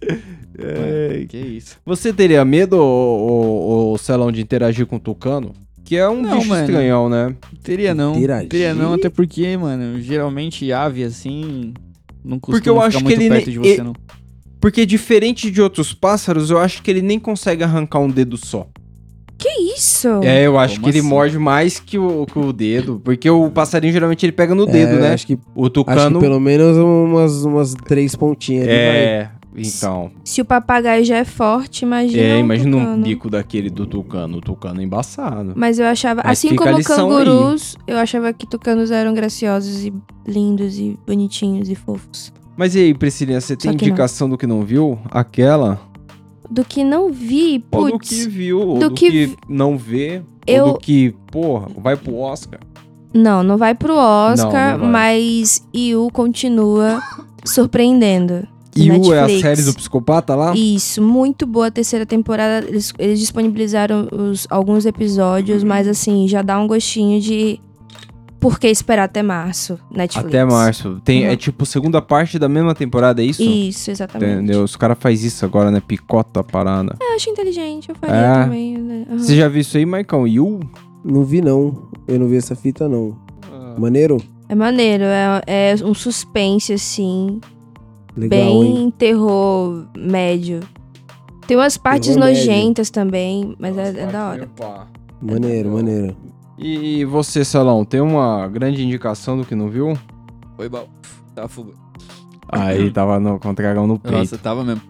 [0.58, 1.76] É, Que isso?
[1.86, 5.52] Você teria medo, o, o, Celão, de interagir com o Tucano?
[5.90, 6.64] Que é um Não, bicho mano.
[6.66, 7.34] estranhão, né?
[7.64, 8.14] Teria não.
[8.14, 8.48] Interagir?
[8.48, 11.74] Teria não, até porque, mano, geralmente ave assim.
[12.24, 13.92] Não costuma Porque eu ficar acho que muito ele perto ne- de você, e- não.
[14.60, 18.68] Porque diferente de outros pássaros, eu acho que ele nem consegue arrancar um dedo só.
[19.36, 20.06] Que isso?
[20.22, 21.08] É, eu acho Como que ele assim?
[21.08, 23.00] morde mais que o, que o dedo.
[23.04, 25.12] Porque o passarinho geralmente ele pega no dedo, É, né?
[25.14, 26.20] Acho que, O acho tucano.
[26.20, 28.96] que pelo menos umas, umas três pontinhas ali vai.
[28.96, 30.10] É, então.
[30.24, 32.22] Se o papagaio já é forte, imagina.
[32.22, 33.02] É, um imagina um tucano.
[33.02, 34.38] bico daquele do tucano.
[34.38, 35.52] O tucano é embaçado.
[35.56, 39.92] Mas eu achava, Mas assim como cangurus, eu achava que tucanos eram graciosos e
[40.26, 42.32] lindos e bonitinhos e fofos.
[42.56, 43.88] Mas e aí, Priscilinha, você tem que não.
[43.88, 44.98] indicação do que não viu?
[45.10, 45.80] Aquela?
[46.50, 48.08] Do que não vi, Ou do putz.
[48.08, 48.60] que viu?
[48.60, 50.20] Ou do do, que que, não vê?
[50.46, 52.60] Eu- Ou do que, porra, vai pro Oscar?
[53.14, 55.16] Não, não vai pro Oscar, Não, não vai.
[55.22, 57.00] mas Yu continua
[57.44, 58.46] surpreendendo.
[58.82, 60.54] E o é a série do psicopata lá?
[60.56, 62.66] Isso, muito boa a terceira temporada.
[62.66, 67.60] Eles, eles disponibilizaram os- alguns episódios, mas assim, já dá um gostinho de
[68.38, 70.28] por que esperar até março, Netflix.
[70.28, 71.00] Até março.
[71.04, 71.30] Tem, Uhum.
[71.32, 73.42] É tipo segunda parte da mesma temporada, é isso?
[73.42, 74.32] Isso, exatamente.
[74.32, 74.64] Entendeu?
[74.64, 75.82] Os caras fazem isso agora, né?
[75.86, 76.96] Picota a parada.
[77.00, 78.44] Eu acho inteligente, eu faria É.
[78.44, 78.78] também.
[78.78, 79.04] né?
[79.10, 79.18] Aham.
[79.18, 80.26] Você já viu isso aí, Maicon?
[80.26, 80.60] Yu?
[81.04, 81.88] Não vi, não.
[82.08, 83.14] Eu não vi essa fita, não.
[83.78, 84.16] Maneiro?
[84.48, 87.40] É maneiro, é, é um suspense, assim,
[88.16, 88.94] Legal, bem hein?
[88.96, 90.60] terror médio.
[91.46, 92.46] Tem umas partes Terror médio.
[92.46, 94.44] nojentas também, mas é, é da hora.
[94.44, 94.86] Opa.
[95.20, 96.16] Maneiro, maneiro.
[96.58, 99.96] E você, Salão, tem uma grande indicação do que não viu?
[100.56, 100.86] Foi bom.
[101.34, 101.72] Tava fuga.
[102.48, 104.16] Aí tava no, com o dragão no peito.
[104.16, 104.82] Nossa, tava mesmo.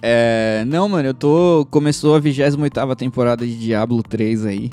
[0.00, 1.66] É, não, mano, eu tô.
[1.70, 2.56] Começou a 28
[2.96, 4.70] temporada de Diablo 3 aí.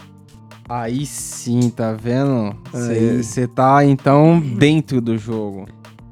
[0.67, 2.55] Aí sim, tá vendo?
[2.71, 5.65] Você tá, então, dentro do jogo.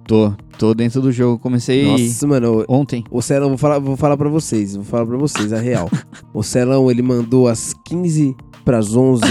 [0.07, 1.37] Tô, tô dentro do jogo.
[1.37, 3.03] Comecei Nossa, mano, ontem.
[3.11, 5.89] o Celão, vou falar, vou falar pra vocês, vou falar pra vocês, a real.
[6.33, 8.33] o Celão, ele mandou às 15
[8.63, 9.21] pras 11,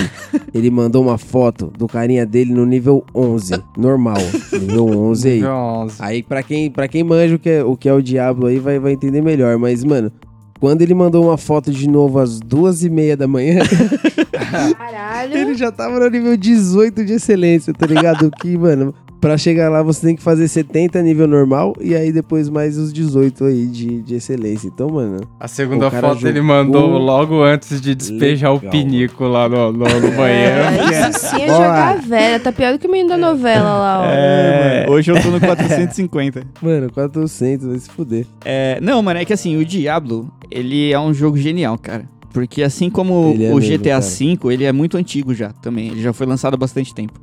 [0.55, 4.17] ele mandou uma foto do carinha dele no nível 11, normal,
[4.53, 5.35] nível 11 aí.
[5.37, 5.95] Nível 11.
[5.99, 8.59] Aí, pra quem, pra quem manja o que, é, o que é o Diablo aí,
[8.59, 9.59] vai, vai entender melhor.
[9.59, 10.11] Mas, mano,
[10.59, 13.61] quando ele mandou uma foto de novo às duas e meia da manhã,
[14.79, 15.37] Caralho.
[15.37, 18.31] ele já tava no nível 18 de excelência, tá ligado?
[18.41, 22.49] que, mano, pra chegar lá você tem que fazer 70 nível normal e aí depois
[22.49, 24.69] mais os 18 aí de, de excelência.
[24.69, 29.25] Então, mano, A segunda foto ele jogou mandou logo antes de despejar legal, o pinico
[29.25, 30.57] lá no, no, no banheiro.
[30.87, 32.41] É, isso sim é jogar velha.
[32.41, 34.05] Tá pior do que o menino da novela lá, ó.
[34.07, 36.43] É, hoje eu tô no 450.
[36.63, 38.27] mano, 400, vai se fuder.
[38.45, 42.05] É, não, mano, é que assim, o Diablo, ele é um jogo genial, cara.
[42.33, 44.01] Porque assim como Ele é o mesmo, GTA cara.
[44.01, 45.89] V, ele é muito antigo já também.
[45.89, 47.19] Ele já foi lançado há bastante tempo.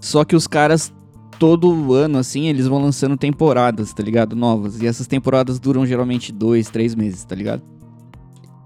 [0.00, 0.92] Só que os caras,
[1.40, 4.36] todo ano, assim, eles vão lançando temporadas, tá ligado?
[4.36, 4.80] Novas.
[4.80, 7.62] E essas temporadas duram geralmente dois, três meses, tá ligado?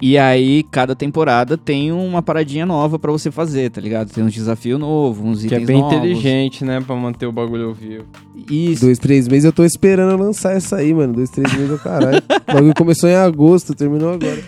[0.03, 4.11] E aí, cada temporada tem uma paradinha nova pra você fazer, tá ligado?
[4.13, 5.97] Tem um desafio novo, uns Que é itens bem novos.
[5.97, 6.81] inteligente, né?
[6.81, 8.05] Pra manter o bagulho vivo.
[8.51, 8.85] Isso.
[8.85, 11.15] Dois, três meses eu tô esperando lançar essa aí, mano.
[11.15, 12.19] Dois, três meses é o caralho.
[12.49, 14.43] O bagulho começou em agosto, terminou agora.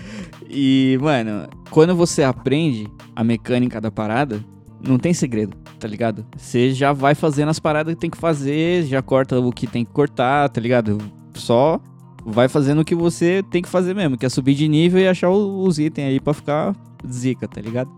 [0.50, 4.44] E, mano, quando você aprende a mecânica da parada,
[4.80, 6.24] não tem segredo, tá ligado?
[6.36, 9.84] Você já vai fazendo as paradas que tem que fazer, já corta o que tem
[9.84, 10.98] que cortar, tá ligado?
[11.34, 11.80] Só
[12.24, 15.06] vai fazendo o que você tem que fazer mesmo, que é subir de nível e
[15.06, 16.74] achar os itens aí pra ficar
[17.08, 17.90] zica, tá ligado?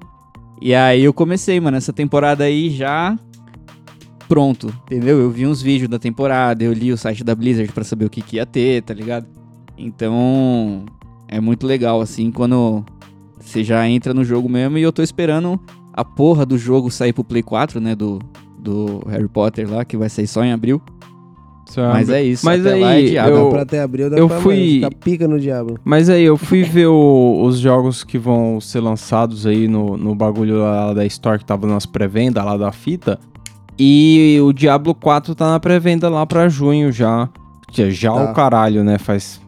[0.61, 3.17] E aí eu comecei, mano, essa temporada aí já
[4.29, 5.19] pronto, entendeu?
[5.19, 8.11] Eu vi uns vídeos da temporada, eu li o site da Blizzard pra saber o
[8.11, 9.27] que, que ia ter, tá ligado?
[9.79, 10.85] Então,
[11.27, 12.85] é muito legal, assim, quando
[13.41, 15.59] você já entra no jogo mesmo e eu tô esperando
[16.01, 17.95] a porra do jogo sair pro Play 4, né?
[17.95, 18.19] Do,
[18.59, 20.81] do Harry Potter lá, que vai sair só em abril.
[21.77, 22.47] Mas é isso.
[22.47, 23.31] Mas até lá é aí, diabo.
[23.31, 25.79] Dá Eu- pra até abril, dá eu pra fui- pica no diabo.
[25.85, 30.15] Mas aí, eu fui ver o- os jogos que vão ser lançados aí no, no
[30.15, 33.19] bagulho lá da Store que tava nas pré-venda lá da fita.
[33.79, 37.29] E o Diablo 4 tá na pré-venda lá pra junho já.
[37.73, 38.31] Já, Tá.
[38.31, 38.99] o caralho, né?
[38.99, 39.41] Faz.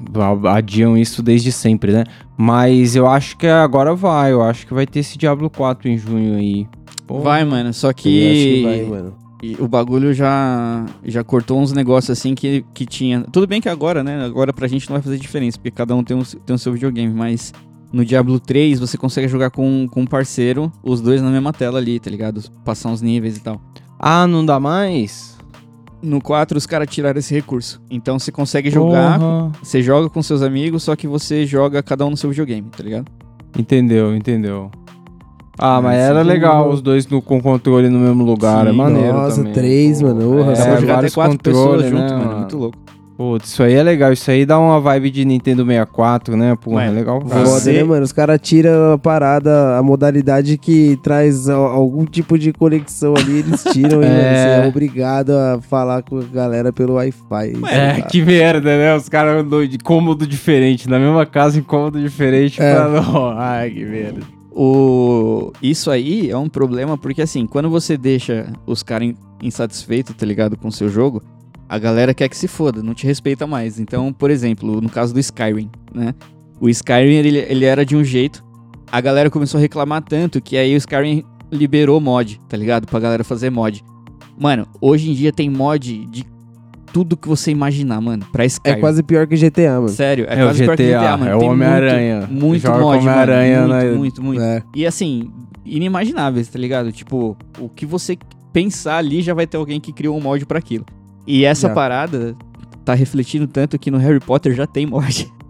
[0.53, 2.05] Adiam isso desde sempre, né?
[2.37, 4.33] Mas eu acho que agora vai.
[4.33, 6.67] Eu acho que vai ter esse Diablo 4 em junho aí.
[7.07, 9.15] Pô, Vai, mano, só Eu acho que que, vai, mano.
[9.43, 13.23] e o bagulho já já cortou uns negócios assim que, que tinha.
[13.33, 14.25] Tudo bem que agora, né?
[14.25, 16.73] Agora pra gente não vai fazer diferença, porque cada um tem um, tem o seu
[16.73, 17.53] videogame, mas
[17.93, 21.79] no Diablo 3 você consegue jogar com, com um parceiro, os dois na mesma tela
[21.79, 22.41] ali, tá ligado?
[22.65, 23.61] Passar uns níveis e tal.
[23.99, 25.37] Ah, não dá mais?
[26.03, 27.81] No 4 os caras tiraram esse recurso.
[27.91, 29.53] Então você consegue jogar, Porra.
[29.63, 32.83] você joga com seus amigos, só que você joga cada um no seu videogame, tá
[32.83, 33.07] ligado?
[33.59, 34.71] Entendeu, entendeu.
[35.59, 38.71] Ah, mas isso era é legal, os dois no, com controle no mesmo lugar, é
[38.71, 38.77] Sim.
[38.77, 39.53] maneiro Nossa, também.
[39.53, 42.25] três, mano, É, Dá só pra jogar até vários quatro pessoas controles, junto, né, mano.
[42.25, 42.39] mano?
[42.39, 42.79] Muito louco.
[43.21, 46.57] Putz, isso aí é legal, isso aí dá uma vibe de Nintendo 64, né?
[46.59, 47.21] Pô, é legal.
[47.21, 47.45] você- cara.
[47.45, 48.03] Foda, né, mano?
[48.03, 53.63] Os caras tiram a parada, a modalidade que traz algum tipo de conexão ali, eles
[53.65, 54.09] tiram e É.
[54.09, 57.53] mano, você é obrigado a falar com a galera pelo Wi-Fi.
[57.71, 58.97] É, que merda, né?
[58.97, 62.59] Os caras andam de cômodo diferente, na mesma casa em cômodo diferente.
[62.63, 62.75] É.
[62.75, 64.21] pra não- Ai, que merda.
[64.51, 65.53] O...
[65.63, 70.25] Isso aí é um problema porque, assim, quando você deixa os caras in- insatisfeitos, tá
[70.25, 71.23] ligado, com o seu jogo,
[71.73, 73.79] a galera quer que se foda, não te respeita mais.
[73.79, 76.13] Então, por exemplo, no caso do Skyrim, né?
[76.61, 78.45] O Skyrim, ele, ele era de um jeito,
[78.91, 82.87] a galera começou a reclamar tanto que aí o Skyrim liberou mod, tá ligado?
[82.89, 83.85] Pra galera fazer mod.
[84.37, 86.25] Mano, hoje em dia tem mod de
[86.93, 88.81] tudo que você imaginar, mano, pra É Skyrim.
[88.81, 89.89] quase pior que GTA, mano.
[89.91, 91.31] Sério, é, É quase pior que GTA, GTA, mano.
[91.31, 92.21] é o Tem Homem-Aranha.
[92.23, 93.75] Muito, muito Joga mod, Homem-Aranha, mano.
[93.75, 93.85] né?
[93.85, 94.43] Muito, muito, muito.
[94.43, 94.63] É.
[94.75, 95.31] E assim,
[95.65, 96.91] inimagináveis, tá ligado?
[96.91, 98.19] Tipo, o que você
[98.53, 100.85] pensar ali já vai ter alguém que criou um mod pra aquilo.
[101.27, 101.75] E essa Já.
[101.75, 102.35] parada
[102.85, 105.31] tá refletindo tanto que no Harry Potter já tem mod.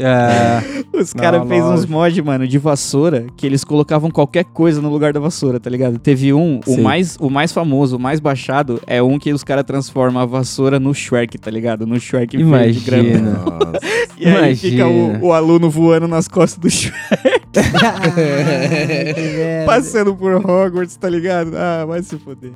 [0.00, 0.60] É.
[0.96, 1.92] Os caras fez uns lógico.
[1.92, 5.98] mod, mano, de vassoura, que eles colocavam qualquer coisa no lugar da vassoura, tá ligado?
[5.98, 9.64] Teve um, o mais, o mais famoso, o mais baixado, é um que os caras
[9.64, 11.84] transformam a vassoura no Shrek, tá ligado?
[11.86, 12.88] No Shrek verde.
[12.88, 13.30] Imagina.
[13.30, 13.78] Nossa.
[14.20, 15.18] E aí fica Imagina.
[15.22, 17.37] o, o aluno voando nas costas do Shrek.
[19.66, 21.56] Passando por Hogwarts, tá ligado?
[21.56, 22.52] Ah, vai se foder.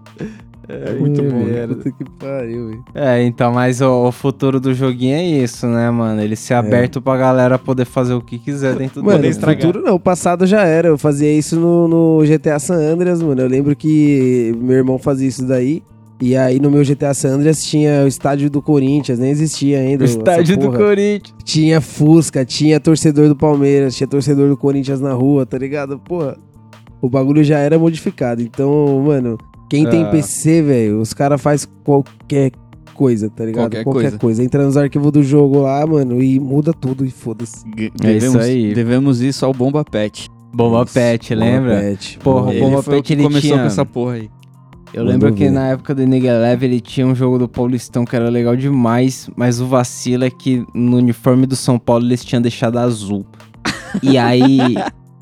[0.68, 1.44] É muito bom.
[1.68, 2.84] Puta que pariu, velho.
[2.94, 6.22] É, então, mas o, o futuro do joguinho é isso, né, mano?
[6.22, 9.30] Ele ser aberto pra galera poder fazer o que quiser dentro do Mano, Poder o
[9.30, 9.66] estragar.
[9.66, 10.88] futuro não, o passado já era.
[10.88, 13.42] Eu fazia isso no, no GTA San Andreas, mano.
[13.42, 15.82] Eu lembro que meu irmão fazia isso daí.
[16.24, 20.04] E aí no meu GTA San Andreas tinha o estádio do Corinthians, nem existia ainda.
[20.04, 20.70] O estádio do.
[20.70, 21.34] Corinthians.
[21.42, 25.98] Tinha Fusca, tinha torcedor do Palmeiras, tinha torcedor do Corinthians na rua, tá ligado?
[25.98, 26.36] Porra,
[27.00, 28.40] o bagulho já era modificado.
[28.40, 29.36] Então, mano,
[29.68, 30.10] quem tem Ah.
[30.10, 32.52] PC, velho, os caras faz qualquer
[32.94, 33.82] coisa, tá ligado?
[33.82, 34.44] Qualquer coisa.
[34.44, 37.64] Entra nos arquivos do jogo lá, mano, e muda tudo e foda-se.
[37.76, 38.72] É isso devemos, aí.
[38.74, 40.28] Devemos isso ao Bomba Pet.
[40.54, 41.80] Bomba Pet, Bomba lembra?
[41.80, 44.30] Pet, Porra, o Bomba ele foi o Pet, ele começou tinha- com essa porra aí.
[44.92, 45.50] Eu Mandou lembro que ver.
[45.50, 49.30] na época do Nigga Leve ele tinha um jogo do Paulistão que era legal demais,
[49.34, 53.24] mas o vacilo é que no uniforme do São Paulo eles tinham deixado azul.
[54.02, 54.58] E aí.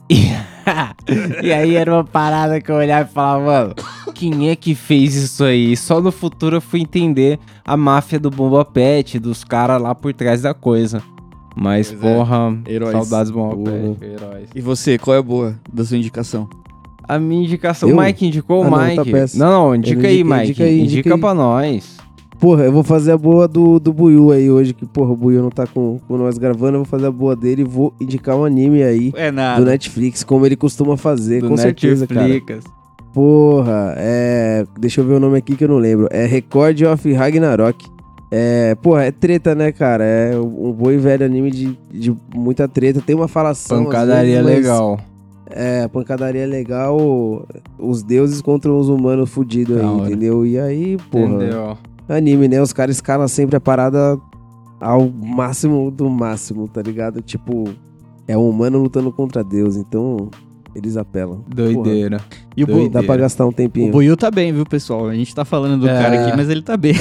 [1.42, 3.74] e aí era uma parada que eu olhava e falava, mano,
[4.14, 5.76] quem é que fez isso aí?
[5.76, 10.12] Só no futuro eu fui entender a máfia do Bomba Pet, dos caras lá por
[10.12, 11.02] trás da coisa.
[11.56, 12.14] Mas, Pois é.
[12.16, 12.92] porra, Heróis.
[12.92, 13.70] saudades do Bomba.
[13.70, 14.48] Pet, heróis.
[14.54, 16.48] E você, qual é a boa da sua indicação?
[17.08, 17.96] A minha indicação, Eu?
[17.96, 18.96] o Mike indicou Ah, o não, Mike.
[19.12, 20.44] tá não, não, indica não aí, indiquei, Mike.
[20.50, 21.20] indica aí, indica indica aí.
[21.20, 21.96] pra nós.
[22.38, 25.42] Porra, eu vou fazer a boa do, do Buiu aí hoje, que, porra, o Buiu
[25.42, 28.34] não tá com, com nós gravando, eu vou fazer a boa dele e vou indicar
[28.34, 29.64] um anime aí É do.
[29.64, 32.26] Netflix, como ele costuma fazer, do com certeza, cara.
[32.26, 32.64] Netflix.
[33.12, 34.64] Porra, é.
[34.78, 36.06] Deixa eu ver o nome aqui que eu não lembro.
[36.10, 37.84] É Record of Ragnarok.
[38.30, 38.74] É.
[38.76, 40.04] Porra, é treta, né, cara?
[40.04, 43.02] É um bom e velho anime de, de muita treta.
[43.04, 43.84] Tem uma falação.
[43.84, 45.00] Pancadaria vezes, legal.
[45.50, 47.46] É, pancadaria legal.
[47.78, 50.06] Os deuses contra os humanos fudidos aí, hora.
[50.06, 50.46] entendeu?
[50.46, 51.34] E aí, porra.
[51.34, 51.78] Entendeu?
[52.08, 52.60] Anime, né?
[52.60, 54.18] Os caras escalam sempre a parada
[54.80, 57.20] ao máximo do máximo, tá ligado?
[57.20, 57.64] Tipo,
[58.26, 60.28] é um humano lutando contra Deus, então
[60.74, 61.44] eles apelam.
[61.48, 62.20] Doideira.
[62.56, 62.90] E o, Doideira.
[62.90, 63.90] Dá pra gastar um o tempinho.
[63.90, 65.08] Buiu tá bem, viu, pessoal?
[65.08, 66.02] A gente tá falando do É.
[66.02, 66.94] cara aqui, mas ele tá bem.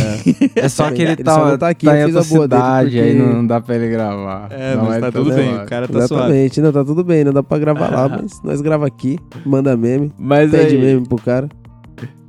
[0.56, 3.00] É só que ele, Ele tá, tá aqui, tá eu fiz a boa dele, cidade,
[3.00, 4.48] aí porque- não dá pra ele gravar.
[4.52, 6.24] É, Não, mas tá tudo bem, o cara tá suave.
[6.24, 9.76] Exatamente, não, tá tudo bem, não dá pra gravar lá, mas nós grava aqui, manda
[9.78, 11.48] meme, Mas pede aí, meme pro cara.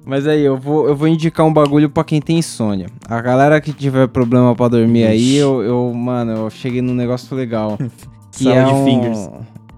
[0.05, 2.86] mas aí eu, vou, eu vou indicar um bagulho pra quem tem insônia.
[3.09, 5.36] A galera que tiver problema pra dormir aí, Ixi.
[5.36, 7.78] eu, eu, mano, eu cheguei num negócio legal.
[8.32, 8.84] Que Sala é de um...
[8.84, 9.28] fingers.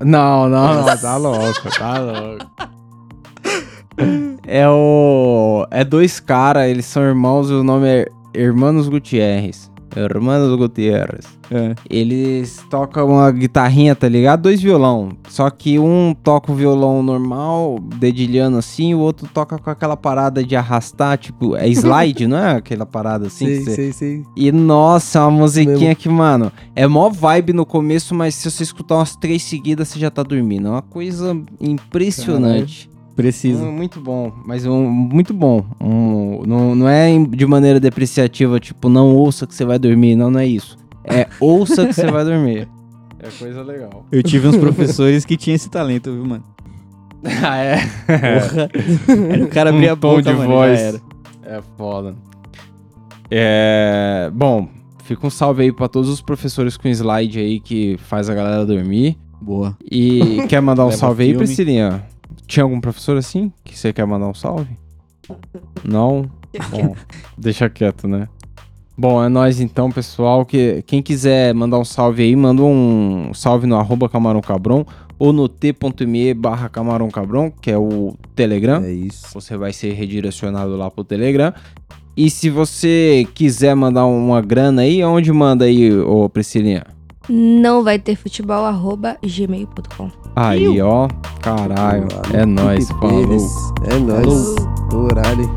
[0.05, 2.47] Não, não, não, tá louco, tá louco.
[4.47, 5.67] É o.
[5.71, 9.72] É dois caras, eles são irmãos e o nome é Hermanos Gutierrez.
[9.97, 11.27] Hermanos Gutierrez.
[11.51, 11.75] É.
[11.89, 14.43] Eles tocam uma guitarrinha, tá ligado?
[14.43, 15.11] Dois violão.
[15.29, 20.43] Só que um toca o violão normal, dedilhando assim, o outro toca com aquela parada
[20.43, 22.57] de arrastar, tipo, é slide, não é?
[22.57, 23.75] Aquela parada assim sei, você.
[23.75, 24.23] sei, sei.
[24.37, 28.97] E nossa, uma musiquinha que, mano, é mó vibe no começo, mas se você escutar
[28.97, 30.69] umas três seguidas, você já tá dormindo.
[30.69, 32.92] É uma coisa impressionante.
[33.15, 33.65] Precisa.
[33.65, 35.65] Um, muito bom, mas um, muito bom.
[35.81, 40.17] Um, não, não é de maneira depreciativa, tipo, não ouça que você vai dormir.
[40.17, 40.79] Não, não é isso.
[41.05, 42.69] É ouça que você vai dormir.
[43.19, 44.07] É coisa legal.
[44.11, 46.43] Eu tive uns professores que tinham esse talento, viu, mano?
[47.45, 47.77] ah, é?
[47.77, 48.71] Porra.
[49.31, 50.81] Era o cara abrir Um a boca, de mano, já voz.
[50.81, 51.01] era.
[51.45, 52.15] É foda.
[53.31, 54.31] É.
[54.35, 54.69] Bom,
[55.05, 58.65] fica um salve aí pra todos os professores com slide aí que faz a galera
[58.67, 59.17] dormir.
[59.41, 59.77] Boa.
[59.91, 61.45] E quer mandar um salve aí, filme.
[61.45, 62.05] Priscilinha?
[62.47, 64.77] Tinha algum professor assim que você quer mandar um salve?
[65.85, 66.31] Não?
[66.71, 66.95] Bom,
[67.37, 68.29] deixa quieto, né?
[68.97, 70.45] Bom, é nóis então, pessoal.
[70.45, 74.85] Que, quem quiser mandar um salve aí, manda um salve no arroba Camarão Cabron
[75.19, 78.83] ou no t.me barra Camarão Cabron, que é o Telegram.
[78.83, 79.29] É isso.
[79.33, 81.55] Você vai ser redirecionado lá pro Telegram.
[82.17, 86.85] E se você quiser mandar uma grana aí, onde manda aí, ô Priscilinha?
[87.29, 90.11] Não vai ter futebol, arroba gmail.com.
[90.35, 91.09] Aí, ó.
[91.41, 92.09] Caralho.
[92.33, 92.89] É nóis.
[92.89, 93.27] Falou.
[93.27, 93.53] Pires.
[93.89, 94.55] É nóis.
[94.93, 95.51] Horário.